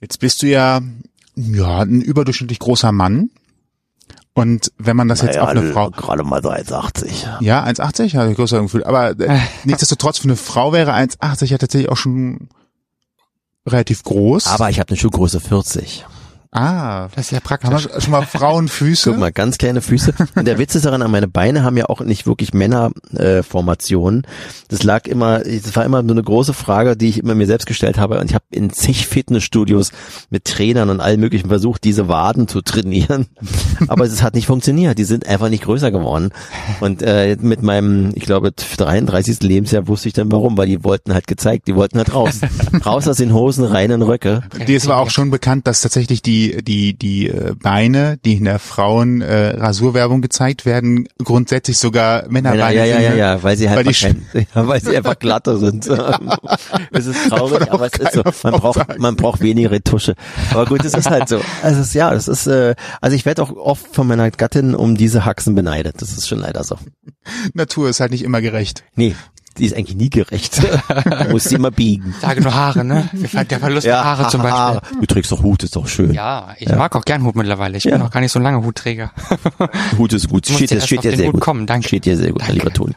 [0.01, 0.81] Jetzt bist du ja,
[1.35, 3.31] ja, ein überdurchschnittlich großer Mann.
[4.35, 7.41] Und wenn man das jetzt auf eine Frau, Gerade mal so 1,80.
[7.41, 11.59] ja, 1,80, habe ich größer Gefühl, aber äh, nichtsdestotrotz für eine Frau wäre 1,80 ja
[11.59, 12.49] tatsächlich auch schon
[13.67, 14.47] relativ groß.
[14.47, 16.05] Aber ich habe eine Schuhgröße 40.
[16.57, 17.89] ah, Das ist ja haben praktisch.
[17.93, 19.11] wir schon mal Frauenfüße?
[19.11, 20.15] Guck mal, ganz kleine Füße.
[20.35, 23.39] Und der Witz ist daran, meine Beine haben ja auch nicht wirklich Männerformationen.
[23.39, 24.27] Äh, Formationen.
[24.69, 27.67] das lag immer, das war immer so eine große Frage, die ich immer mir selbst
[27.67, 28.21] gestellt habe.
[28.21, 29.93] Und ich habe in zig Fitnessstudios
[30.31, 33.27] mit Trainern und allem möglichen versucht, diese Waden zu trainieren.
[33.89, 34.99] Aber es hat nicht funktioniert.
[34.99, 36.31] Die sind einfach nicht größer geworden.
[36.81, 39.43] Und äh, mit meinem, ich glaube, 33.
[39.43, 42.41] Lebensjahr wusste ich dann warum, weil die wollten halt gezeigt, die wollten halt raus.
[42.87, 44.43] raus aus den Hosen, rein in Röcke.
[44.67, 48.45] Dir ist aber auch schon bekannt, dass tatsächlich die die die äh, Beine, die in
[48.45, 53.05] der Frauen äh, Rasurwerbung gezeigt werden, grundsätzlich sogar Ja, Männerbeine ja, ja, sind.
[53.05, 53.19] ja, ne?
[53.19, 55.87] ja, weil sie halt Weil die kein, ja, weil sie einfach glatter sind.
[56.93, 58.23] es ist traurig, aber es ist so.
[58.43, 60.15] Man braucht, man braucht weniger Retusche.
[60.51, 61.41] Aber gut, es ist halt so.
[61.63, 64.75] Also es ist, ja, das ist, äh, also ich werde auch oft von meiner Gattin
[64.75, 66.01] um diese Haxen beneidet.
[66.01, 66.79] Das ist schon leider so.
[67.55, 68.85] Natur ist halt nicht immer gerecht.
[68.95, 69.15] Nee,
[69.59, 70.61] die ist eigentlich nie gerecht.
[71.27, 72.15] Du musst sie immer biegen.
[72.21, 73.09] Sage nur Haare, ne?
[73.51, 74.59] Der Verlust der Haare zum Beispiel.
[74.59, 74.83] Haare.
[75.01, 76.13] Du trägst doch Hut, ist doch schön.
[76.13, 77.77] Ja, ich mag auch gern Hut mittlerweile.
[77.77, 77.93] Ich Ja.
[77.97, 79.13] bin auch gar nicht so ein langer Hutträger.
[79.99, 80.47] Hut ist gut.
[80.47, 81.41] Steht dir, jetzt steht dir sehr gut.
[81.41, 81.89] kommen, danke.
[81.89, 82.95] Steht dir sehr gut, mein lieber Toni.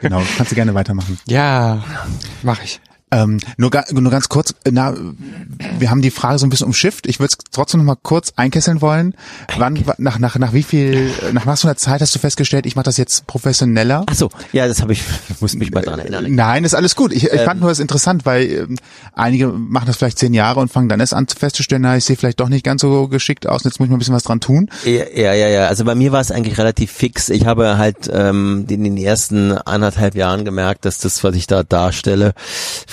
[0.00, 1.18] Genau, kannst du gerne weitermachen.
[1.26, 1.82] Ja,
[2.42, 2.80] mach ich.
[3.12, 4.92] Ähm, nur, ga, nur ganz kurz, äh, na,
[5.78, 7.06] wir haben die Frage so ein bisschen umschifft.
[7.06, 9.14] Ich würde es trotzdem noch mal kurz einkesseln wollen.
[9.58, 12.66] Wann, wa- nach, nach, nach wie viel, nach was für einer Zeit hast du festgestellt,
[12.66, 14.04] ich mache das jetzt professioneller?
[14.08, 15.04] Ach so, ja, das habe ich,
[15.40, 16.26] muss mich mal dran erinnern.
[16.34, 17.12] Nein, ist alles gut.
[17.12, 18.76] Ich, ich fand nur das interessant, weil ähm,
[19.14, 22.16] einige machen das vielleicht zehn Jahre und fangen dann erst an festzustellen, na, ich sehe
[22.16, 24.40] vielleicht doch nicht ganz so geschickt aus, jetzt muss ich mal ein bisschen was dran
[24.40, 24.68] tun.
[24.84, 25.66] Ja, ja, ja, ja.
[25.68, 27.28] Also bei mir war es eigentlich relativ fix.
[27.28, 31.62] Ich habe halt ähm, in den ersten anderthalb Jahren gemerkt, dass das, was ich da
[31.62, 32.34] darstelle,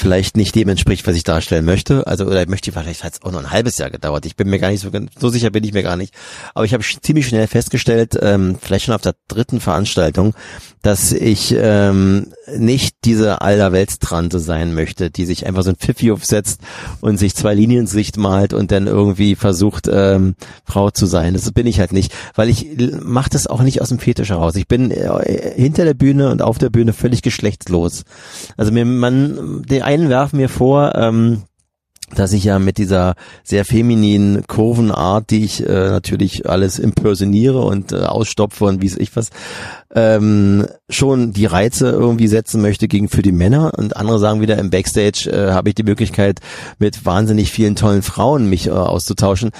[0.03, 2.05] vielleicht nicht dem entspricht, was ich darstellen möchte.
[2.07, 4.25] Also oder möchte vielleicht hat es auch noch ein halbes Jahr gedauert.
[4.25, 6.13] Ich bin mir gar nicht so so sicher bin ich mir gar nicht.
[6.53, 10.35] Aber ich habe ziemlich schnell festgestellt, ähm, vielleicht schon auf der dritten Veranstaltung,
[10.81, 16.59] dass ich ähm, nicht diese Allerweltstrante sein möchte, die sich einfach so ein Pfiffi aufsetzt
[16.99, 20.35] und sich zwei Liniensicht malt und dann irgendwie versucht, ähm,
[20.65, 21.33] Frau zu sein.
[21.33, 22.67] Das bin ich halt nicht, weil ich
[23.01, 24.57] mache das auch nicht aus dem Fetisch heraus.
[24.57, 28.03] Ich bin äh, hinter der Bühne und auf der Bühne völlig geschlechtslos.
[28.57, 31.43] Also mir, man, die einen werfen mir vor, ähm,
[32.15, 37.91] dass ich ja mit dieser sehr femininen Kurvenart, die ich äh, natürlich alles impersoniere und
[37.91, 39.29] äh, ausstopfe und wie es ich was,
[39.95, 44.57] ähm, schon die Reize irgendwie setzen möchte gegen für die Männer und andere sagen wieder
[44.57, 46.39] im Backstage äh, habe ich die Möglichkeit
[46.77, 49.51] mit wahnsinnig vielen tollen Frauen mich äh, auszutauschen.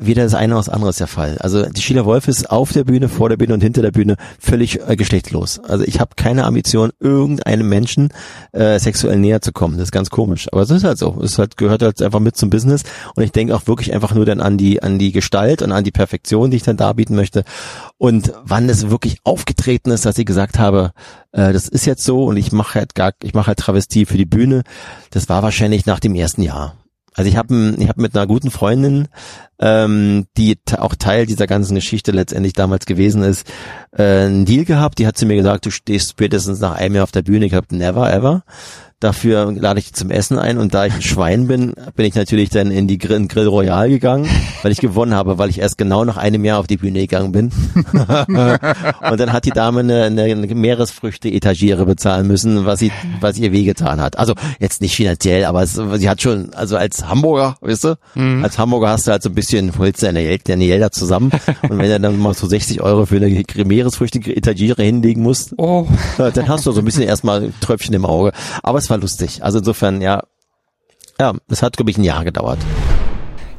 [0.00, 1.38] Weder das eine noch das andere ist der Fall.
[1.38, 4.16] Also die Sheila Wolf ist auf der Bühne, vor der Bühne und hinter der Bühne
[4.38, 5.60] völlig äh, geschlechtslos.
[5.60, 8.08] Also ich habe keine Ambition, irgendeinem Menschen
[8.52, 9.76] äh, sexuell näher zu kommen.
[9.76, 10.48] Das ist ganz komisch.
[10.52, 11.20] Aber es ist halt so.
[11.22, 12.82] Es halt, gehört halt einfach mit zum Business.
[13.14, 15.84] Und ich denke auch wirklich einfach nur dann an die, an die Gestalt und an
[15.84, 17.44] die Perfektion, die ich dann darbieten möchte.
[17.98, 20.92] Und wann es wirklich aufgetreten ist, dass ich gesagt habe,
[21.32, 24.16] äh, das ist jetzt so und ich mache halt gar, ich mache halt Travestie für
[24.16, 24.62] die Bühne,
[25.10, 26.79] das war wahrscheinlich nach dem ersten Jahr.
[27.14, 29.08] Also ich habe ich hab mit einer guten Freundin,
[29.58, 33.50] ähm, die auch Teil dieser ganzen Geschichte letztendlich damals gewesen ist,
[33.92, 34.98] äh, einen Deal gehabt.
[34.98, 37.46] Die hat zu mir gesagt, du stehst spätestens nach einem Jahr auf der Bühne.
[37.46, 38.44] Ich habe never ever.
[39.00, 42.50] Dafür lade ich zum Essen ein und da ich ein Schwein bin, bin ich natürlich
[42.50, 44.28] dann in die Grill, in Grill Royal gegangen,
[44.62, 47.32] weil ich gewonnen habe, weil ich erst genau nach einem Jahr auf die Bühne gegangen
[47.32, 47.50] bin.
[47.74, 54.02] und dann hat die Dame eine, eine Meeresfrüchte-Etagiere bezahlen müssen, was sie, was ihr wehgetan
[54.02, 54.18] hat.
[54.18, 58.44] Also jetzt nicht finanziell, aber es, sie hat schon, also als Hamburger, weißt du, mhm.
[58.44, 61.30] als Hamburger hast du halt so ein bisschen, holst deine deine Gelder zusammen
[61.62, 65.86] und wenn du dann mal so 60 Euro für eine Meeresfrüchte-Etagiere hinlegen musst, oh.
[66.18, 68.32] dann hast du so ein bisschen erstmal ein Tröpfchen im Auge.
[68.62, 69.42] Aber es war lustig.
[69.42, 70.22] Also insofern, ja,
[71.18, 72.58] ja, es hat, glaube ich, ein Jahr gedauert.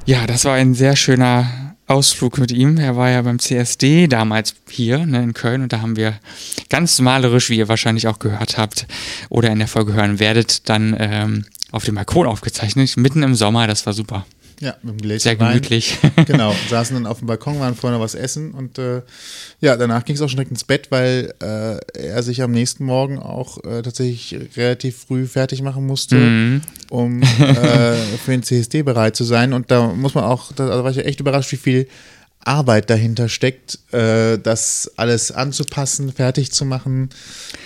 [0.06, 2.78] Ja, das war ein sehr schöner Ausflug mit ihm.
[2.78, 6.20] Er war ja beim CSD damals hier ne, in Köln und da haben wir
[6.70, 8.88] ganz malerisch, wie ihr wahrscheinlich auch gehört habt
[9.30, 13.68] oder in der Folge hören werdet, dann ähm, auf dem Balkon aufgezeichnet, mitten im Sommer.
[13.68, 14.26] Das war super.
[14.62, 15.98] Ja, mit dem Gläschen Sehr gemütlich.
[16.04, 16.26] Wein.
[16.26, 19.02] Genau, saßen dann auf dem Balkon, waren vorher noch was essen und äh,
[19.60, 22.86] ja, danach ging es auch schon direkt ins Bett, weil äh, er sich am nächsten
[22.86, 26.62] Morgen auch äh, tatsächlich relativ früh fertig machen musste, mhm.
[26.92, 29.54] um äh, für den CSD bereit zu sein.
[29.54, 31.88] Und da muss man auch, da war ich ja echt überrascht, wie viel
[32.44, 37.10] Arbeit dahinter steckt, äh, das alles anzupassen, fertig zu machen.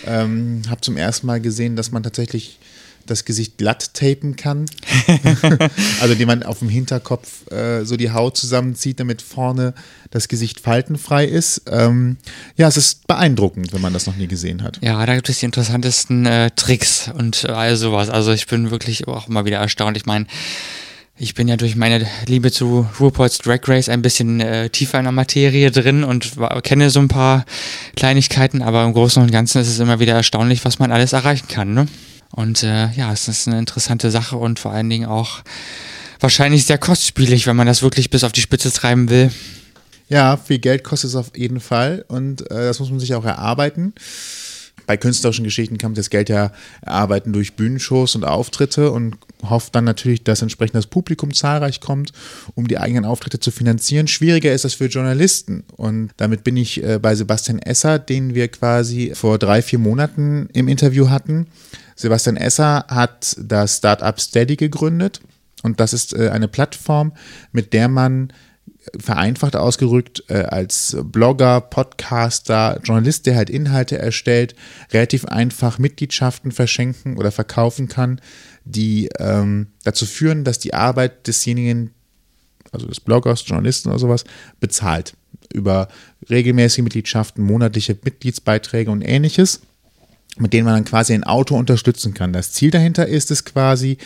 [0.06, 2.58] Ähm, habe zum ersten Mal gesehen, dass man tatsächlich
[3.06, 4.66] das Gesicht glatt tapen kann.
[6.02, 9.74] also die man auf dem Hinterkopf äh, so die Haut zusammenzieht, damit vorne
[10.12, 11.64] das Gesicht faltenfrei ist.
[11.70, 12.18] Ähm,
[12.56, 14.80] ja, es ist beeindruckend, wenn man das noch nie gesehen hat.
[14.82, 18.10] Ja, da gibt es die interessantesten äh, Tricks und all sowas.
[18.10, 19.98] Also ich bin wirklich auch immer wieder erstaunt.
[19.98, 20.28] Ich meine,
[21.18, 25.06] ich bin ja durch meine Liebe zu RuPaul's Drag Race ein bisschen äh, tiefer in
[25.06, 27.46] der Materie drin und war, kenne so ein paar
[27.96, 31.48] Kleinigkeiten, aber im Großen und Ganzen ist es immer wieder erstaunlich, was man alles erreichen
[31.48, 31.74] kann.
[31.74, 31.88] Ne?
[32.32, 35.42] Und äh, ja, es ist eine interessante Sache und vor allen Dingen auch
[36.20, 39.32] wahrscheinlich sehr kostspielig, wenn man das wirklich bis auf die Spitze treiben will.
[40.08, 43.26] Ja, viel Geld kostet es auf jeden Fall und äh, das muss man sich auch
[43.26, 43.94] erarbeiten.
[44.88, 46.52] Bei künstlerischen Geschichten kann man das Geld ja
[46.82, 52.12] erarbeiten durch Bühnenshows und Auftritte und hofft dann natürlich, dass entsprechend das Publikum zahlreich kommt,
[52.54, 54.08] um die eigenen Auftritte zu finanzieren.
[54.08, 58.48] Schwieriger ist das für Journalisten und damit bin ich äh, bei Sebastian Esser, den wir
[58.48, 61.48] quasi vor drei, vier Monaten im Interview hatten.
[61.96, 65.22] Sebastian Esser hat das Startup Steady gegründet
[65.64, 67.14] und das ist äh, eine Plattform,
[67.52, 74.56] mit der man äh, vereinfacht ausgerückt äh, als Blogger, Podcaster, Journalist, der halt Inhalte erstellt,
[74.92, 78.20] relativ einfach Mitgliedschaften verschenken oder verkaufen kann,
[78.66, 81.92] die ähm, dazu führen, dass die Arbeit desjenigen,
[82.72, 84.26] also des Bloggers, Journalisten oder sowas,
[84.60, 85.16] bezahlt.
[85.54, 85.88] Über
[86.30, 89.62] regelmäßige Mitgliedschaften, monatliche Mitgliedsbeiträge und ähnliches
[90.38, 92.34] mit denen man dann quasi ein Auto unterstützen kann.
[92.34, 93.98] Das Ziel dahinter ist es quasi,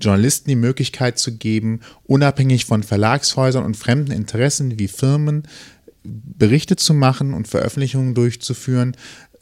[0.00, 5.44] Journalisten die Möglichkeit zu geben, unabhängig von Verlagshäusern und fremden Interessen wie Firmen
[6.04, 8.94] Berichte zu machen und Veröffentlichungen durchzuführen,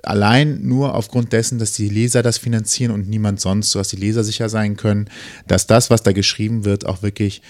[0.03, 4.24] allein nur aufgrund dessen, dass die Leser das finanzieren und niemand sonst, sodass die Leser
[4.24, 5.09] sicher sein können,
[5.47, 7.43] dass das, was da geschrieben wird, auch wirklich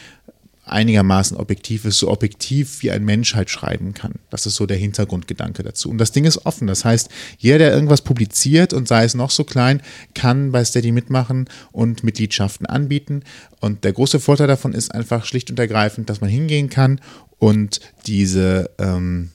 [0.64, 4.14] einigermaßen objektiv ist, so objektiv wie ein Mensch halt schreiben kann.
[4.30, 5.90] Das ist so der Hintergrundgedanke dazu.
[5.90, 6.68] Und das Ding ist offen.
[6.68, 9.82] Das heißt, jeder, der irgendwas publiziert und sei es noch so klein,
[10.14, 13.22] kann bei Steady mitmachen und Mitgliedschaften anbieten.
[13.60, 17.00] Und der große Vorteil davon ist einfach schlicht und ergreifend, dass man hingehen kann
[17.38, 19.30] und diese ähm,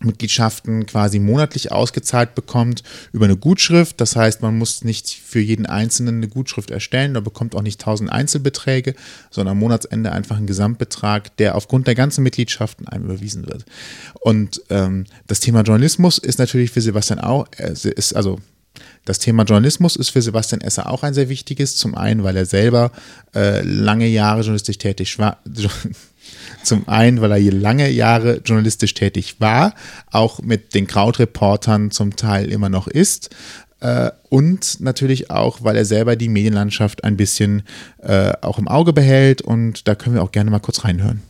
[0.00, 2.82] Mitgliedschaften quasi monatlich ausgezahlt bekommt
[3.12, 4.00] über eine Gutschrift.
[4.00, 7.80] Das heißt, man muss nicht für jeden Einzelnen eine Gutschrift erstellen, da bekommt auch nicht
[7.80, 8.94] 1000 Einzelbeträge,
[9.30, 13.64] sondern am Monatsende einfach einen Gesamtbetrag, der aufgrund der ganzen Mitgliedschaften einem überwiesen wird.
[14.20, 18.38] Und ähm, das Thema Journalismus ist natürlich für Sebastian auch, äh, ist also
[19.04, 21.76] das Thema Journalismus ist für Sebastian Esser auch ein sehr wichtiges.
[21.76, 22.92] Zum einen, weil er selber
[23.34, 25.38] äh, lange Jahre journalistisch tätig war,
[26.62, 29.74] zum einen, weil er hier lange Jahre journalistisch tätig war,
[30.10, 33.30] auch mit den Krautreportern zum Teil immer noch ist.
[33.80, 37.62] Äh, und natürlich auch, weil er selber die Medienlandschaft ein bisschen
[37.98, 41.22] äh, auch im Auge behält und da können wir auch gerne mal kurz reinhören.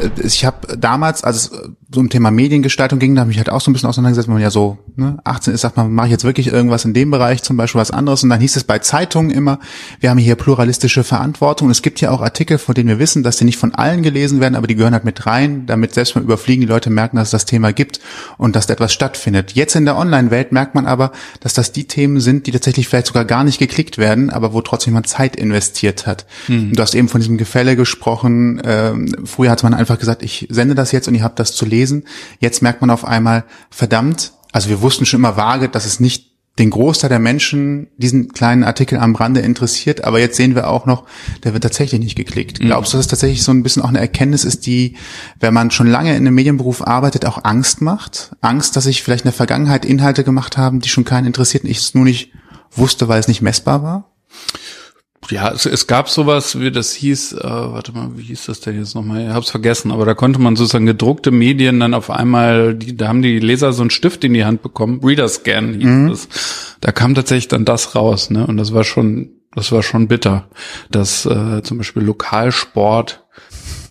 [0.00, 1.50] Äh, Ich habe damals, als es
[1.90, 4.28] so um Thema Mediengestaltung ging, da habe ich mich halt auch so ein bisschen auseinandergesetzt,
[4.28, 6.92] wenn man ja so ne, 18 ist, sagt man, mache ich jetzt wirklich irgendwas in
[6.92, 8.22] dem Bereich, zum Beispiel was anderes.
[8.22, 9.58] Und dann hieß es bei Zeitungen immer,
[10.00, 11.70] wir haben hier pluralistische Verantwortung.
[11.70, 14.38] Es gibt ja auch Artikel, von denen wir wissen, dass die nicht von allen gelesen
[14.38, 17.28] werden, aber die gehören halt mit rein, damit selbst beim Überfliegen die Leute merken, dass
[17.28, 18.00] es das Thema gibt
[18.36, 19.52] und dass da etwas stattfindet.
[19.52, 23.08] Jetzt in der Online-Welt merkt man aber, dass das die Themen sind, die tatsächlich vielleicht
[23.08, 26.26] sogar gar nicht geklickt werden, aber wo trotzdem man Zeit investiert hat.
[26.46, 26.70] Hm.
[26.70, 28.60] Und du hast eben von diesem Gefälle gesprochen.
[28.64, 31.66] Ähm, früher hat man einfach gesagt, ich sende das jetzt und ihr habt das zu
[31.66, 32.04] lesen.
[32.40, 36.27] Jetzt merkt man auf einmal, verdammt, also wir wussten schon immer vage, dass es nicht
[36.58, 40.86] den Großteil der Menschen diesen kleinen Artikel am Rande interessiert, aber jetzt sehen wir auch
[40.86, 41.04] noch,
[41.44, 42.60] der wird tatsächlich nicht geklickt.
[42.60, 44.96] Glaubst du, dass es tatsächlich so ein bisschen auch eine Erkenntnis ist, die,
[45.38, 48.32] wenn man schon lange in einem Medienberuf arbeitet, auch Angst macht?
[48.40, 51.78] Angst, dass sich vielleicht in der Vergangenheit Inhalte gemacht haben, die schon keinen interessierten, ich
[51.78, 52.32] es nur nicht
[52.72, 54.10] wusste, weil es nicht messbar war?
[55.30, 58.78] Ja, es, es gab sowas, wie das hieß, äh, warte mal, wie hieß das denn
[58.78, 59.22] jetzt nochmal?
[59.22, 63.08] Ich hab's vergessen, aber da konnte man sozusagen gedruckte Medien dann auf einmal, die, da
[63.08, 66.76] haben die Leser so einen Stift in die Hand bekommen, Readerscan hieß das.
[66.80, 68.46] Da kam tatsächlich dann das raus, ne?
[68.46, 70.48] Und das war schon, das war schon bitter,
[70.90, 73.24] dass äh, zum Beispiel Lokalsport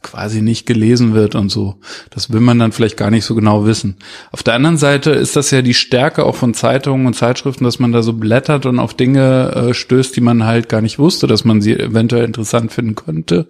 [0.08, 1.76] quasi nicht gelesen wird und so.
[2.10, 3.98] Das will man dann vielleicht gar nicht so genau wissen.
[4.32, 7.80] Auf der anderen Seite ist das ja die Stärke auch von Zeitungen und Zeitschriften, dass
[7.80, 11.28] man da so blättert und auf Dinge äh, stößt, die man halt gar nicht wusste,
[11.28, 13.48] dass man sie eventuell interessant finden könnte.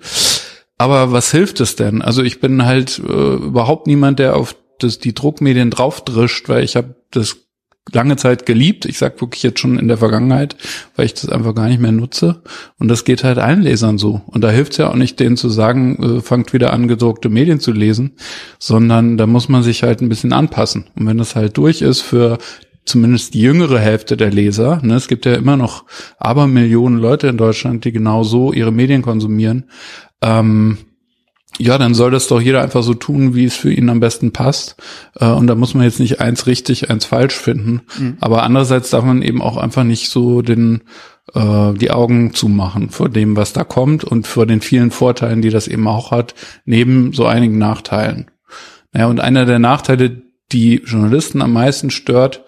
[0.78, 2.02] Aber was hilft es denn?
[2.02, 6.76] Also ich bin halt äh, überhaupt niemand, der auf das, die Druckmedien draufdrischt, weil ich
[6.76, 7.47] habe das
[7.92, 8.86] lange Zeit geliebt.
[8.86, 10.56] Ich sag wirklich jetzt schon in der Vergangenheit,
[10.96, 12.42] weil ich das einfach gar nicht mehr nutze.
[12.80, 14.22] Und das geht halt allen Lesern so.
[14.28, 17.30] Und da hilft es ja auch nicht, denen zu sagen, äh, fangt wieder an, gedruckte
[17.30, 18.14] Medien zu lesen,
[18.60, 20.86] sondern da muss man sich halt ein bisschen anpassen.
[20.96, 22.38] Und wenn das halt durch ist für
[22.86, 25.84] zumindest die jüngere Hälfte der Leser, ne, es gibt ja immer noch
[26.18, 29.66] Abermillionen Leute in Deutschland, die genau so ihre Medien konsumieren,
[30.22, 30.78] ähm,
[31.58, 34.32] ja, dann soll das doch jeder einfach so tun, wie es für ihn am besten
[34.32, 34.76] passt.
[35.20, 37.82] Äh, und da muss man jetzt nicht eins richtig, eins falsch finden.
[38.20, 40.82] Aber andererseits darf man eben auch einfach nicht so den
[41.34, 45.50] äh, die Augen zumachen vor dem, was da kommt und vor den vielen Vorteilen, die
[45.50, 46.36] das eben auch hat,
[46.66, 48.32] neben so einigen Nachteilen.
[48.94, 52.46] Naja, und einer der Nachteile, die Journalisten am meisten stört,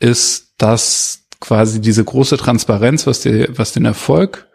[0.00, 4.48] ist, dass quasi diese große Transparenz, was, die, was den Erfolg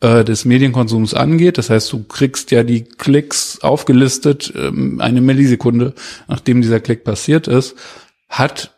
[0.00, 1.58] äh, des Medienkonsums angeht.
[1.58, 5.94] Das heißt, du kriegst ja die Klicks aufgelistet, ähm, eine Millisekunde,
[6.28, 7.76] nachdem dieser Klick passiert ist,
[8.28, 8.72] hat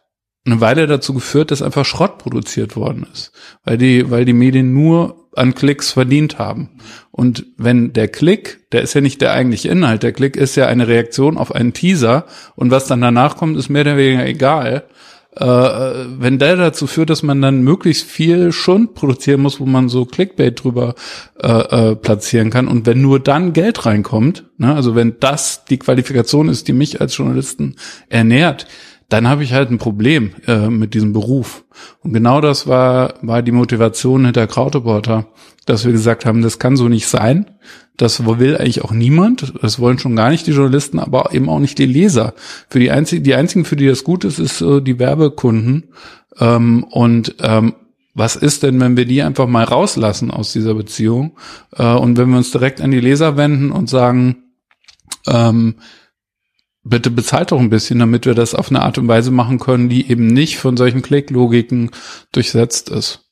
[0.45, 3.33] eine Weile dazu geführt, dass einfach Schrott produziert worden ist,
[3.65, 6.71] weil die, weil die Medien nur an Klicks verdient haben.
[7.11, 10.67] Und wenn der Klick, der ist ja nicht der eigentliche Inhalt, der Klick ist ja
[10.67, 14.85] eine Reaktion auf einen Teaser und was dann danach kommt, ist mehr oder weniger egal.
[15.39, 15.45] Äh,
[16.19, 20.05] wenn der dazu führt, dass man dann möglichst viel Schund produzieren muss, wo man so
[20.05, 20.95] Clickbait drüber
[21.41, 21.49] äh,
[21.91, 22.67] äh, platzieren kann.
[22.67, 27.01] Und wenn nur dann Geld reinkommt, ne, also wenn das die Qualifikation ist, die mich
[27.01, 27.77] als Journalisten
[28.09, 28.67] ernährt,
[29.09, 31.65] dann habe ich halt ein Problem äh, mit diesem Beruf.
[32.03, 35.27] Und genau das war, war die Motivation hinter Krautreporter,
[35.65, 37.51] dass wir gesagt haben, das kann so nicht sein.
[37.97, 39.55] Das will eigentlich auch niemand.
[39.61, 42.35] Das wollen schon gar nicht die Journalisten, aber eben auch nicht die Leser.
[42.69, 45.89] Für die einzigen, die einzigen, für die das gut ist, ist äh, die Werbekunden.
[46.39, 47.75] Ähm, und ähm,
[48.15, 51.37] was ist denn, wenn wir die einfach mal rauslassen aus dieser Beziehung?
[51.77, 54.45] Äh, und wenn wir uns direkt an die Leser wenden und sagen,
[55.27, 55.77] ähm,
[56.89, 59.89] bitte bezahlt doch ein bisschen, damit wir das auf eine Art und Weise machen können,
[59.89, 61.91] die eben nicht von solchen Klicklogiken
[62.33, 63.29] durchsetzt ist.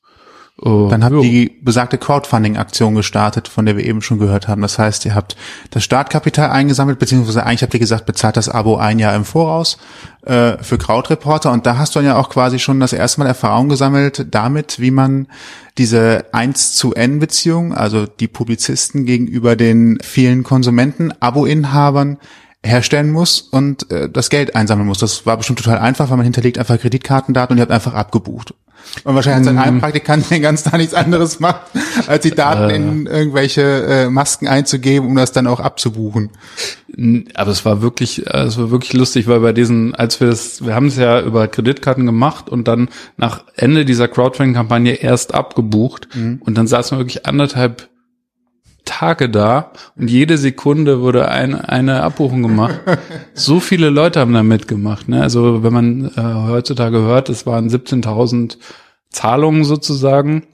[0.59, 1.21] Oh, Dann habt jo.
[1.21, 4.63] ihr die besagte Crowdfunding-Aktion gestartet, von der wir eben schon gehört haben.
[4.63, 5.35] Das heißt, ihr habt
[5.69, 9.77] das Startkapital eingesammelt, beziehungsweise eigentlich habt ihr gesagt, bezahlt das Abo ein Jahr im Voraus
[10.25, 11.51] äh, für Crowdreporter.
[11.51, 14.79] Und da hast du dann ja auch quasi schon das erste Mal Erfahrung gesammelt damit,
[14.79, 15.27] wie man
[15.77, 22.17] diese 1 zu N Beziehung, also die Publizisten gegenüber den vielen Konsumenten, Abo-Inhabern,
[22.67, 24.99] herstellen muss und äh, das Geld einsammeln muss.
[24.99, 28.53] Das war bestimmt total einfach, weil man hinterlegt einfach Kreditkartendaten und ihr habt einfach abgebucht.
[29.03, 31.61] Und wahrscheinlich hat sein Heimpraktikant den ganzen Tag nichts anderes macht,
[32.07, 36.29] als die Daten in irgendwelche äh, Masken einzugeben, um das dann auch abzubuchen.
[37.33, 40.65] Aber es war wirklich, äh, es war wirklich lustig, weil bei diesen, als wir das,
[40.65, 46.07] wir haben es ja über Kreditkarten gemacht und dann nach Ende dieser Crowdfunding-Kampagne erst abgebucht
[46.15, 47.89] und dann saßen wir wirklich anderthalb
[48.87, 52.79] Tage da und jede Sekunde wurde ein, eine Abbuchung gemacht.
[53.33, 55.07] so viele Leute haben da mitgemacht.
[55.07, 55.21] Ne?
[55.21, 58.57] Also wenn man äh, heutzutage hört, es waren 17.000
[59.11, 60.47] Zahlungen sozusagen.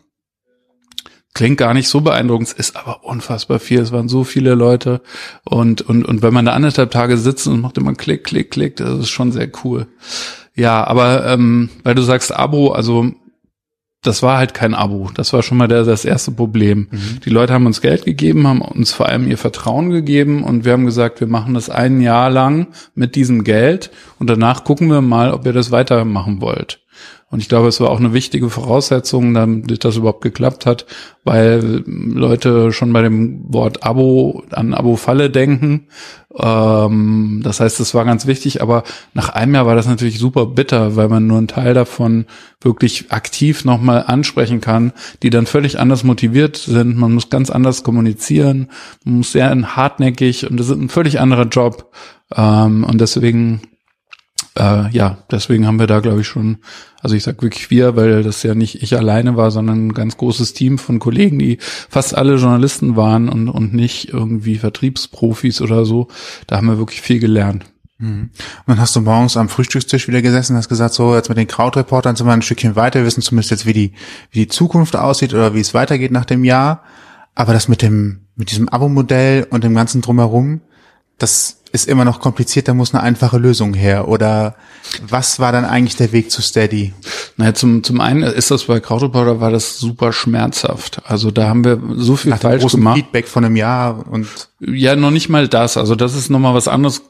[1.34, 3.80] Klingt gar nicht so beeindruckend, ist aber unfassbar viel.
[3.80, 5.02] Es waren so viele Leute
[5.44, 8.76] und und und wenn man da anderthalb Tage sitzt und macht immer Klick, Klick, Klick,
[8.76, 9.88] das ist schon sehr cool.
[10.56, 13.12] Ja, aber ähm, weil du sagst Abo, also
[14.04, 15.10] das war halt kein Abo.
[15.14, 16.88] Das war schon mal der, das erste Problem.
[17.26, 20.74] Die Leute haben uns Geld gegeben, haben uns vor allem ihr Vertrauen gegeben und wir
[20.74, 25.02] haben gesagt, wir machen das ein Jahr lang mit diesem Geld und danach gucken wir
[25.02, 26.83] mal, ob ihr das weitermachen wollt.
[27.34, 30.86] Und ich glaube, es war auch eine wichtige Voraussetzung, damit das überhaupt geklappt hat,
[31.24, 35.88] weil Leute schon bei dem Wort Abo an Abo-Falle denken.
[36.38, 38.84] Ähm, das heißt, es war ganz wichtig, aber
[39.16, 42.28] nach einem Jahr war das natürlich super bitter, weil man nur einen Teil davon
[42.62, 47.00] wirklich aktiv nochmal ansprechen kann, die dann völlig anders motiviert sind.
[47.00, 48.70] Man muss ganz anders kommunizieren,
[49.06, 51.92] man muss sehr hartnäckig und das ist ein völlig anderer Job.
[52.36, 53.62] Ähm, und deswegen
[54.58, 56.58] äh, ja, deswegen haben wir da, glaube ich, schon,
[57.02, 60.18] also ich sag wirklich wir, weil das ja nicht ich alleine war, sondern ein ganz
[60.18, 61.58] großes Team von Kollegen, die
[61.90, 66.08] fast alle Journalisten waren und, und nicht irgendwie Vertriebsprofis oder so.
[66.48, 67.66] Da haben wir wirklich viel gelernt.
[68.06, 68.32] Und
[68.68, 71.48] dann hast du morgens am Frühstückstisch wieder gesessen und hast gesagt, so jetzt mit den
[71.48, 73.94] Krautreportern sind wir ein Stückchen weiter, wir wissen zumindest jetzt, wie die,
[74.32, 76.84] wie die Zukunft aussieht oder wie es weitergeht nach dem Jahr.
[77.36, 80.62] Aber das mit dem, mit diesem Abo-Modell und dem ganzen drumherum,
[81.24, 84.08] das ist immer noch kompliziert, da muss eine einfache Lösung her.
[84.10, 84.56] Oder
[85.08, 86.94] was war dann eigentlich der Weg zu Steady?
[87.38, 91.02] Naja, zum, zum einen ist das bei Krautreporter war das super schmerzhaft.
[91.06, 92.98] Also da haben wir so viel Nach falsch großen gemacht.
[92.98, 94.28] Feedback von einem Jahr und
[94.60, 95.78] Ja, noch nicht mal das.
[95.78, 97.02] Also das ist nochmal was anderes.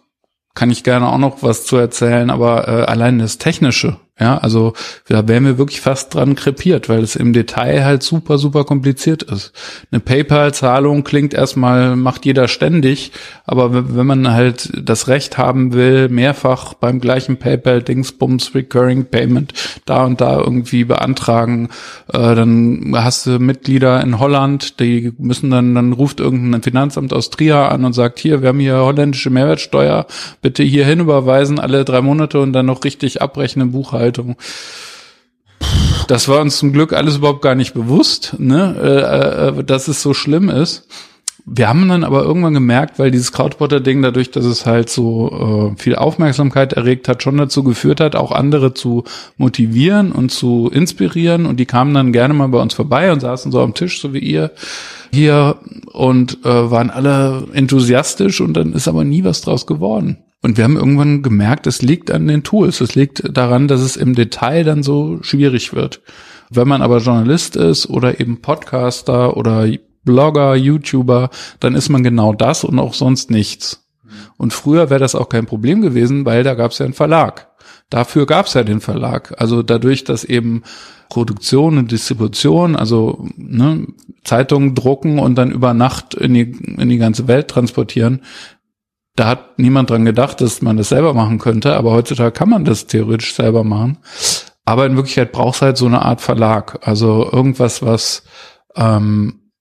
[0.53, 4.74] Kann ich gerne auch noch was zu erzählen, aber äh, allein das Technische, ja, also
[5.07, 9.24] da wären wir wirklich fast dran krepiert, weil es im Detail halt super, super kompliziert
[9.24, 9.53] ist.
[9.91, 13.11] Eine PayPal-Zahlung klingt erstmal, macht jeder ständig,
[13.45, 19.53] aber wenn man halt das Recht haben will, mehrfach beim gleichen PayPal-Dingsbums Recurring Payment
[19.86, 21.70] da und da irgendwie beantragen,
[22.07, 27.32] äh, dann hast du Mitglieder in Holland, die müssen dann, dann ruft irgendein Finanzamt aus
[27.32, 30.05] Trier an und sagt, hier, wir haben hier holländische Mehrwertsteuer,
[30.43, 34.03] bitte hier hinüberweisen alle drei Monate und dann noch richtig abrechnen Buchhaltung.
[36.08, 40.01] Das war uns zum Glück alles überhaupt gar nicht bewusst, ne, äh, äh, dass es
[40.01, 40.88] so schlimm ist.
[41.45, 45.82] Wir haben dann aber irgendwann gemerkt, weil dieses Krautpotter-Ding dadurch, dass es halt so äh,
[45.82, 49.04] viel Aufmerksamkeit erregt hat, schon dazu geführt hat, auch andere zu
[49.36, 51.45] motivieren und zu inspirieren.
[51.45, 54.14] Und die kamen dann gerne mal bei uns vorbei und saßen so am Tisch, so
[54.14, 54.51] wie ihr
[55.12, 55.58] hier,
[55.91, 60.24] und äh, waren alle enthusiastisch und dann ist aber nie was draus geworden.
[60.43, 62.81] Und wir haben irgendwann gemerkt, es liegt an den Tools.
[62.81, 66.01] Es liegt daran, dass es im Detail dann so schwierig wird.
[66.49, 69.67] Wenn man aber Journalist ist oder eben Podcaster oder
[70.03, 71.29] Blogger, YouTuber,
[71.61, 73.87] dann ist man genau das und auch sonst nichts.
[74.35, 77.49] Und früher wäre das auch kein Problem gewesen, weil da gab es ja einen Verlag.
[77.89, 79.35] Dafür gab es ja den Verlag.
[79.37, 80.63] Also dadurch, dass eben
[81.09, 83.85] Produktion und Distribution, also ne,
[84.23, 88.21] Zeitungen drucken und dann über Nacht in die, in die ganze Welt transportieren,
[89.16, 92.66] da hat niemand dran gedacht, dass man das selber machen könnte, aber heutzutage kann man
[92.66, 93.99] das theoretisch selber machen.
[94.66, 96.88] Aber in Wirklichkeit braucht es halt so eine Art Verlag.
[96.88, 98.24] Also irgendwas, was,
[98.76, 99.51] ähm,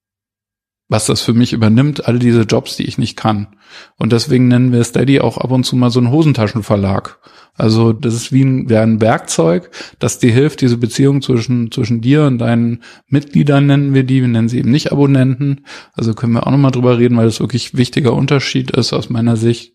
[0.88, 3.56] was das für mich übernimmt, all diese Jobs, die ich nicht kann.
[3.98, 7.18] Und deswegen nennen wir Steady auch ab und zu mal so einen Hosentaschenverlag.
[7.54, 12.24] Also das ist wie ein, ein Werkzeug, das dir hilft, diese Beziehung zwischen, zwischen dir
[12.24, 15.66] und deinen Mitgliedern nennen wir die, wir nennen sie eben nicht Abonnenten.
[15.92, 19.36] Also können wir auch nochmal drüber reden, weil das wirklich wichtiger Unterschied ist aus meiner
[19.36, 19.74] Sicht.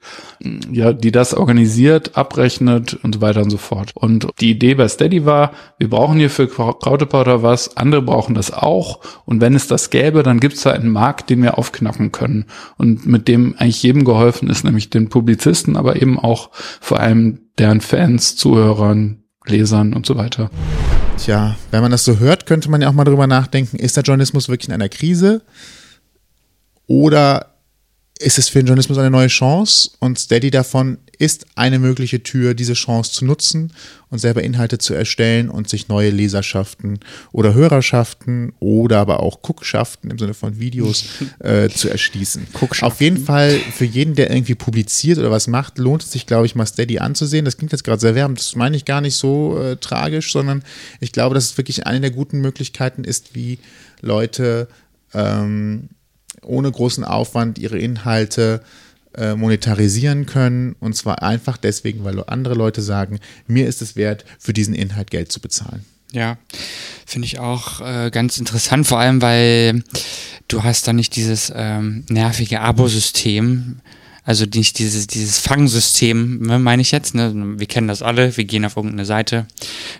[0.71, 3.91] Ja, die das organisiert, abrechnet und so weiter und so fort.
[3.93, 8.51] Und die Idee bei Steady war, wir brauchen hier für Krautepowder was, andere brauchen das
[8.51, 9.01] auch.
[9.25, 12.45] Und wenn es das gäbe, dann gibt es da einen Markt, den wir aufknacken können.
[12.77, 17.39] Und mit dem eigentlich jedem geholfen ist, nämlich den Publizisten, aber eben auch vor allem
[17.57, 20.51] deren Fans, Zuhörern, Lesern und so weiter.
[21.17, 24.03] Tja, wenn man das so hört, könnte man ja auch mal drüber nachdenken, ist der
[24.03, 25.41] Journalismus wirklich in einer Krise?
[26.85, 27.56] Oder
[28.19, 29.91] ist es für den Journalismus eine neue Chance?
[29.99, 33.73] Und Steady davon ist eine mögliche Tür, diese Chance zu nutzen
[34.09, 36.99] und selber Inhalte zu erstellen und sich neue Leserschaften
[37.31, 41.05] oder Hörerschaften oder aber auch Guckschaften im Sinne von Videos
[41.39, 42.47] äh, zu erschließen.
[42.81, 46.45] Auf jeden Fall für jeden, der irgendwie publiziert oder was macht, lohnt es sich, glaube
[46.45, 47.45] ich, mal Steady anzusehen.
[47.45, 50.63] Das klingt jetzt gerade sehr wärmend, das meine ich gar nicht so äh, tragisch, sondern
[50.99, 53.59] ich glaube, dass es wirklich eine der guten Möglichkeiten ist, wie
[54.01, 54.67] Leute
[55.13, 55.89] ähm,
[56.47, 58.61] ohne großen Aufwand ihre Inhalte
[59.15, 60.75] äh, monetarisieren können.
[60.79, 65.11] Und zwar einfach deswegen, weil andere Leute sagen, mir ist es wert, für diesen Inhalt
[65.11, 65.85] Geld zu bezahlen.
[66.11, 66.37] Ja,
[67.05, 69.83] finde ich auch äh, ganz interessant, vor allem weil
[70.47, 73.81] du hast da nicht dieses ähm, nervige Abo-System,
[74.27, 77.15] also nicht dieses, dieses Fangsystem, ne, meine ich jetzt.
[77.15, 77.31] Ne?
[77.57, 79.47] Wir kennen das alle, wir gehen auf irgendeine Seite,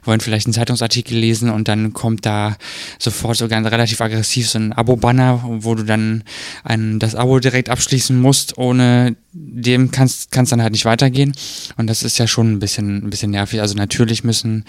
[0.03, 2.57] wollen vielleicht einen Zeitungsartikel lesen und dann kommt da
[2.99, 6.25] sofort sogar relativ aggressiv so ein Abo-Banner, wo du dann
[6.65, 11.33] ein, das Abo direkt abschließen musst, ohne dem kann es dann halt nicht weitergehen.
[11.75, 13.61] Und das ist ja schon ein bisschen, ein bisschen nervig.
[13.61, 14.65] Also natürlich müssen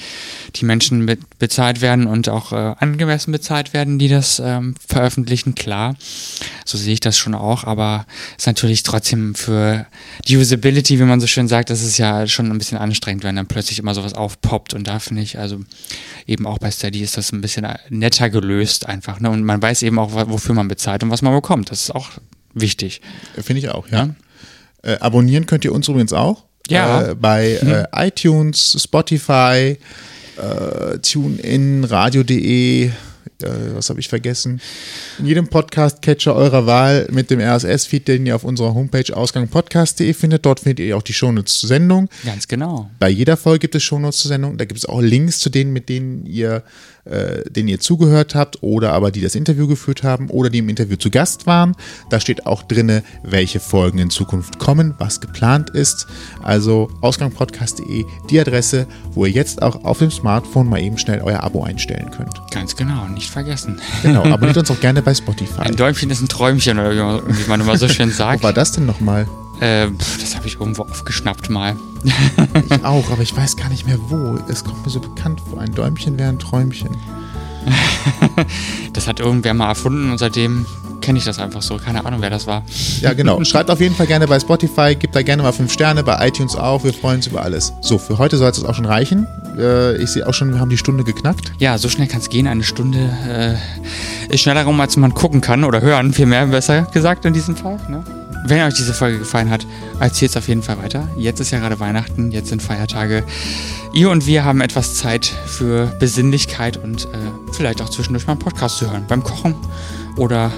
[0.56, 5.54] die Menschen be bezahlt werden und auch äh, angemessen bezahlt werden, die das ähm, veröffentlichen,
[5.54, 5.94] klar.
[6.64, 8.06] So sehe ich das schon auch, aber
[8.36, 9.86] ist natürlich trotzdem für
[10.26, 13.36] die Usability, wie man so schön sagt, das ist ja schon ein bisschen anstrengend, wenn
[13.36, 14.74] dann plötzlich immer sowas aufpoppt.
[14.74, 15.60] Und da finde ich, also
[16.26, 19.20] eben auch bei Steady ist das ein bisschen netter gelöst einfach.
[19.20, 19.30] Ne?
[19.30, 21.70] Und man weiß eben auch, wofür man bezahlt und was man bekommt.
[21.70, 22.10] Das ist auch
[22.54, 23.00] wichtig.
[23.34, 24.06] Finde ich auch, ja.
[24.06, 24.14] ja.
[24.82, 26.44] Äh, abonnieren könnt ihr uns übrigens auch.
[26.68, 27.10] Ja.
[27.10, 27.68] Äh, bei hm.
[27.68, 29.78] äh, iTunes, Spotify,
[30.36, 32.90] äh, TuneIn, Radio.de,
[33.42, 34.60] äh, was habe ich vergessen?
[35.18, 40.44] In jedem Podcast-Catcher eurer Wahl mit dem RSS-Feed, den ihr auf unserer Homepage ausgangpodcast.de findet.
[40.44, 42.08] Dort findet ihr auch die Shownotes zur Sendung.
[42.24, 42.90] Ganz genau.
[42.98, 44.58] Bei jeder Folge gibt es Shownotes zur Sendung.
[44.58, 46.62] Da gibt es auch Links zu denen, mit denen ihr
[47.08, 50.68] äh, denen ihr zugehört habt oder aber die das Interview geführt haben oder die im
[50.68, 51.74] Interview zu Gast waren.
[52.10, 56.06] Da steht auch drinne, welche Folgen in Zukunft kommen, was geplant ist.
[56.42, 61.42] Also ausgangpodcast.de, die Adresse, wo ihr jetzt auch auf dem Smartphone mal eben schnell euer
[61.42, 62.40] Abo einstellen könnt.
[62.50, 63.80] Ganz genau, nicht vergessen.
[64.02, 65.62] Genau, abonniert uns auch gerne bei Spotify.
[65.62, 68.40] Ein Däumchen ist ein Träumchen, oder wie man immer so schön sagt.
[68.40, 69.26] Wo war das denn nochmal?
[69.60, 69.88] Äh,
[70.20, 71.76] das habe ich irgendwo aufgeschnappt mal.
[72.04, 74.38] ich auch, aber ich weiß gar nicht mehr wo.
[74.48, 75.60] Es kommt mir so bekannt vor.
[75.60, 76.96] Ein Däumchen wäre ein Träumchen.
[78.92, 80.64] das hat irgendwer mal erfunden und seitdem
[81.00, 81.76] kenne ich das einfach so.
[81.76, 82.62] Keine Ahnung, wer das war.
[83.00, 83.42] Ja, genau.
[83.44, 86.54] Schreibt auf jeden Fall gerne bei Spotify, gebt da gerne mal fünf Sterne, bei iTunes
[86.54, 86.84] auch.
[86.84, 87.72] Wir freuen uns über alles.
[87.80, 89.26] So, für heute soll es auch schon reichen.
[89.58, 91.52] Äh, ich sehe auch schon, wir haben die Stunde geknackt.
[91.58, 92.46] Ja, so schnell kann es gehen.
[92.46, 97.24] Eine Stunde äh, ist schneller rum, als man gucken kann oder hören, vielmehr besser gesagt
[97.24, 97.78] in diesem Fall.
[97.88, 98.04] Ne?
[98.44, 99.66] Wenn euch diese Folge gefallen hat,
[100.00, 101.08] erzählt es auf jeden Fall weiter.
[101.16, 103.24] Jetzt ist ja gerade Weihnachten, jetzt sind Feiertage.
[103.92, 107.18] Ihr und wir haben etwas Zeit für Besinnlichkeit und äh,
[107.52, 109.04] vielleicht auch zwischendurch mal einen Podcast zu hören.
[109.08, 109.54] Beim Kochen
[110.16, 110.52] oder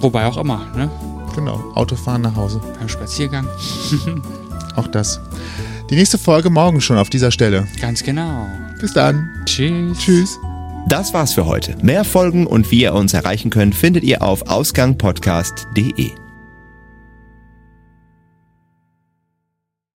[0.00, 0.66] wobei auch immer.
[0.76, 0.90] Ne?
[1.34, 2.60] Genau, Autofahren nach Hause.
[2.78, 3.48] Beim Spaziergang.
[4.76, 5.20] auch das.
[5.90, 7.66] Die nächste Folge morgen schon auf dieser Stelle.
[7.80, 8.46] Ganz genau.
[8.80, 9.28] Bis dann.
[9.44, 9.98] Tschüss.
[9.98, 10.38] Tschüss.
[10.88, 11.76] Das war's für heute.
[11.82, 16.23] Mehr Folgen und wie ihr uns erreichen könnt, findet ihr auf ausgangpodcast.de.